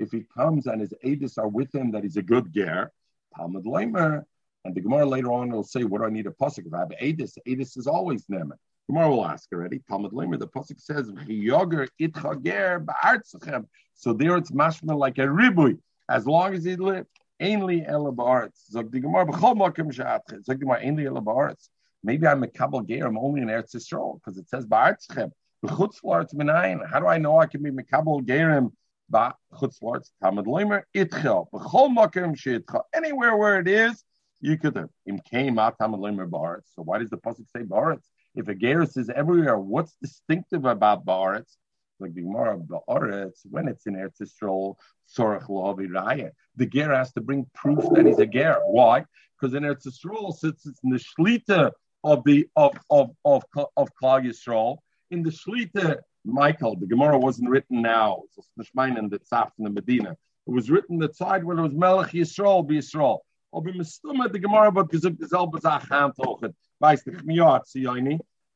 [0.00, 2.90] If he comes and his edis are with him, that he's a good ger,
[3.36, 4.24] Talmud Leimer,
[4.64, 6.80] and the Gemara later on will say, "What do I need a pasuk if I
[6.80, 7.38] have edis?
[7.46, 8.56] Edis is always nemer."
[8.88, 9.80] Gemara will ask already.
[9.88, 15.26] Talmud Leimer, the pasuk says, "V'chiyoger itcha ger ba'artzchem." So there it's mashma like a
[15.26, 15.78] ribui
[16.08, 17.08] as long as he lived.
[17.42, 18.70] Ainly elabaretz.
[18.70, 20.44] Zog the Gemara b'chol makim she'atche.
[20.44, 21.68] Zog the Gemara ainly elabaretz.
[22.04, 23.06] Maybe I'm a kabel ger.
[23.06, 25.32] I'm only in Eretz Yisrael because it says ba'artzchem.
[25.64, 26.88] B'chutz minayin.
[26.88, 28.70] How do I know I can be mekabel gerim?
[29.12, 30.10] Ba'chutz la'aretz.
[30.22, 31.46] Tamad loimer itchel.
[31.52, 32.82] B'chol makim she'itchel.
[32.94, 34.04] Anywhere where it is,
[34.40, 34.90] you could have.
[35.04, 36.72] Im came out tamad loimer ba'aretz.
[36.76, 38.04] So why does the pasuk say ba'aretz?
[38.36, 41.56] If a ger is everywhere, what's distinctive about ba'aretz?
[42.00, 44.76] Like the Gemara Ba'aretz, when it's in Eretz Yisrael,
[45.08, 48.60] Sorach Lo Raya, the Ger has to bring proof that he's a Ger.
[48.66, 49.04] Why?
[49.40, 51.72] Because in Eretz Yisrael, since it's in the Shlita
[52.02, 53.44] of the of of of
[53.76, 54.78] of Klal Yisrael,
[55.10, 58.22] in the Shlita, Michael, the Gemara wasn't written now.
[58.36, 60.16] It's Nishmain the Tzaf in the Medina.
[60.46, 63.20] It was written the side where it was Melech Yisrael, be Yisrael.
[63.52, 66.54] Or be Mistumah, the Gemara, but Gezuk the Zelbazach Ham Tochet.
[66.82, 67.62] Weiß the Chmiyat,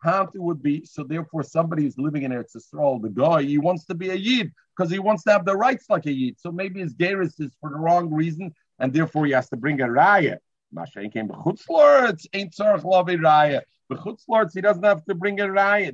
[0.04, 0.18] Siyoni.
[0.18, 1.04] Hamti would be so.
[1.04, 4.52] Therefore, somebody who's living in Eretz Yisrael, the guy, he wants to be a yid
[4.76, 6.38] because he wants to have the rights like a yid.
[6.38, 9.80] So maybe his geris is for the wrong reason, and therefore he has to bring
[9.80, 10.38] a raya.
[10.74, 13.62] Mashain came b'chutzlords ain't tzarich love a raya.
[13.90, 15.92] B'chutzlords he doesn't have to bring a raya.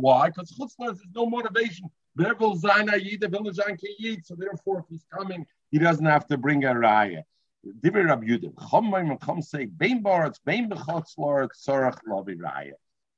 [0.00, 0.28] Why?
[0.28, 1.90] Because chutzlords is no motivation.
[2.16, 3.58] Bevel zayna yid, village
[3.98, 4.24] yid.
[4.24, 7.22] So therefore, if he's coming, he doesn't have to bring a raya.
[7.66, 8.54] Dibir Rabbi Yudim.
[8.54, 12.72] Chom chom say bein baratz bein b'chutzlords tzarich love raya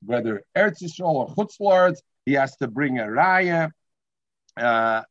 [0.04, 3.70] whether Eretz Yisrael or Chutz he has to bring a raya,
[4.56, 5.02] uh,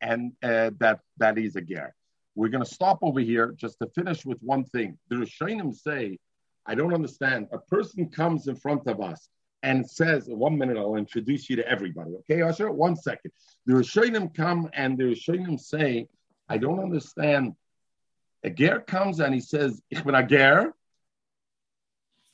[0.00, 1.94] and uh, that that is a ger.
[2.34, 4.98] We're going to stop over here just to finish with one thing.
[5.08, 6.18] The Rishonim say,
[6.66, 7.48] I don't understand.
[7.52, 9.28] A person comes in front of us
[9.62, 12.12] and says, one minute, I'll introduce you to everybody.
[12.20, 12.70] Okay, Usher?
[12.70, 13.30] One second.
[13.66, 16.08] The Rishonim come and the Rishonim say,
[16.48, 17.54] I don't understand.
[18.42, 20.74] A ger comes and he says, Ich bin a ger.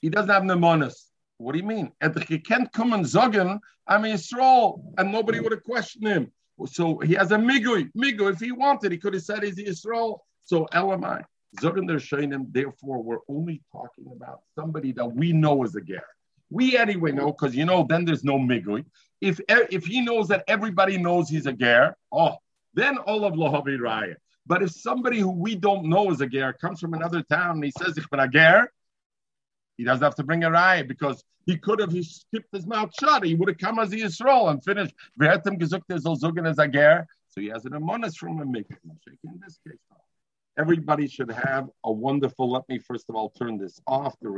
[0.00, 1.09] He doesn't have nemonis.
[1.40, 1.90] What do you mean?
[2.02, 6.30] And he can't come and sagen, I'm Yisrael, and nobody would have questioned him.
[6.66, 7.90] So he has a migui.
[7.96, 10.18] Migui, if he wanted, he could have said he's Yisrael.
[10.44, 11.24] So Elamai,
[11.58, 16.04] Zogan der Shainim, therefore, we're only talking about somebody that we know is a ger.
[16.50, 18.84] We anyway know, because you know, then there's no migui.
[19.22, 22.36] If if he knows that everybody knows he's a ger, oh,
[22.74, 24.16] then all of Lohavi Raya.
[24.46, 27.64] But if somebody who we don't know is a ger comes from another town and
[27.64, 28.70] he says, Ich bin a ger,
[29.80, 32.90] he doesn't have to bring a raya because he could have he skipped his mouth
[33.00, 33.24] shut.
[33.24, 34.94] He would have come as a Yisrael and finished.
[35.18, 35.24] So
[37.40, 38.76] he has an amonis from a mikvah.
[39.24, 39.78] In this case,
[40.58, 42.50] everybody should have a wonderful.
[42.50, 44.14] Let me first of all turn this off.
[44.20, 44.28] The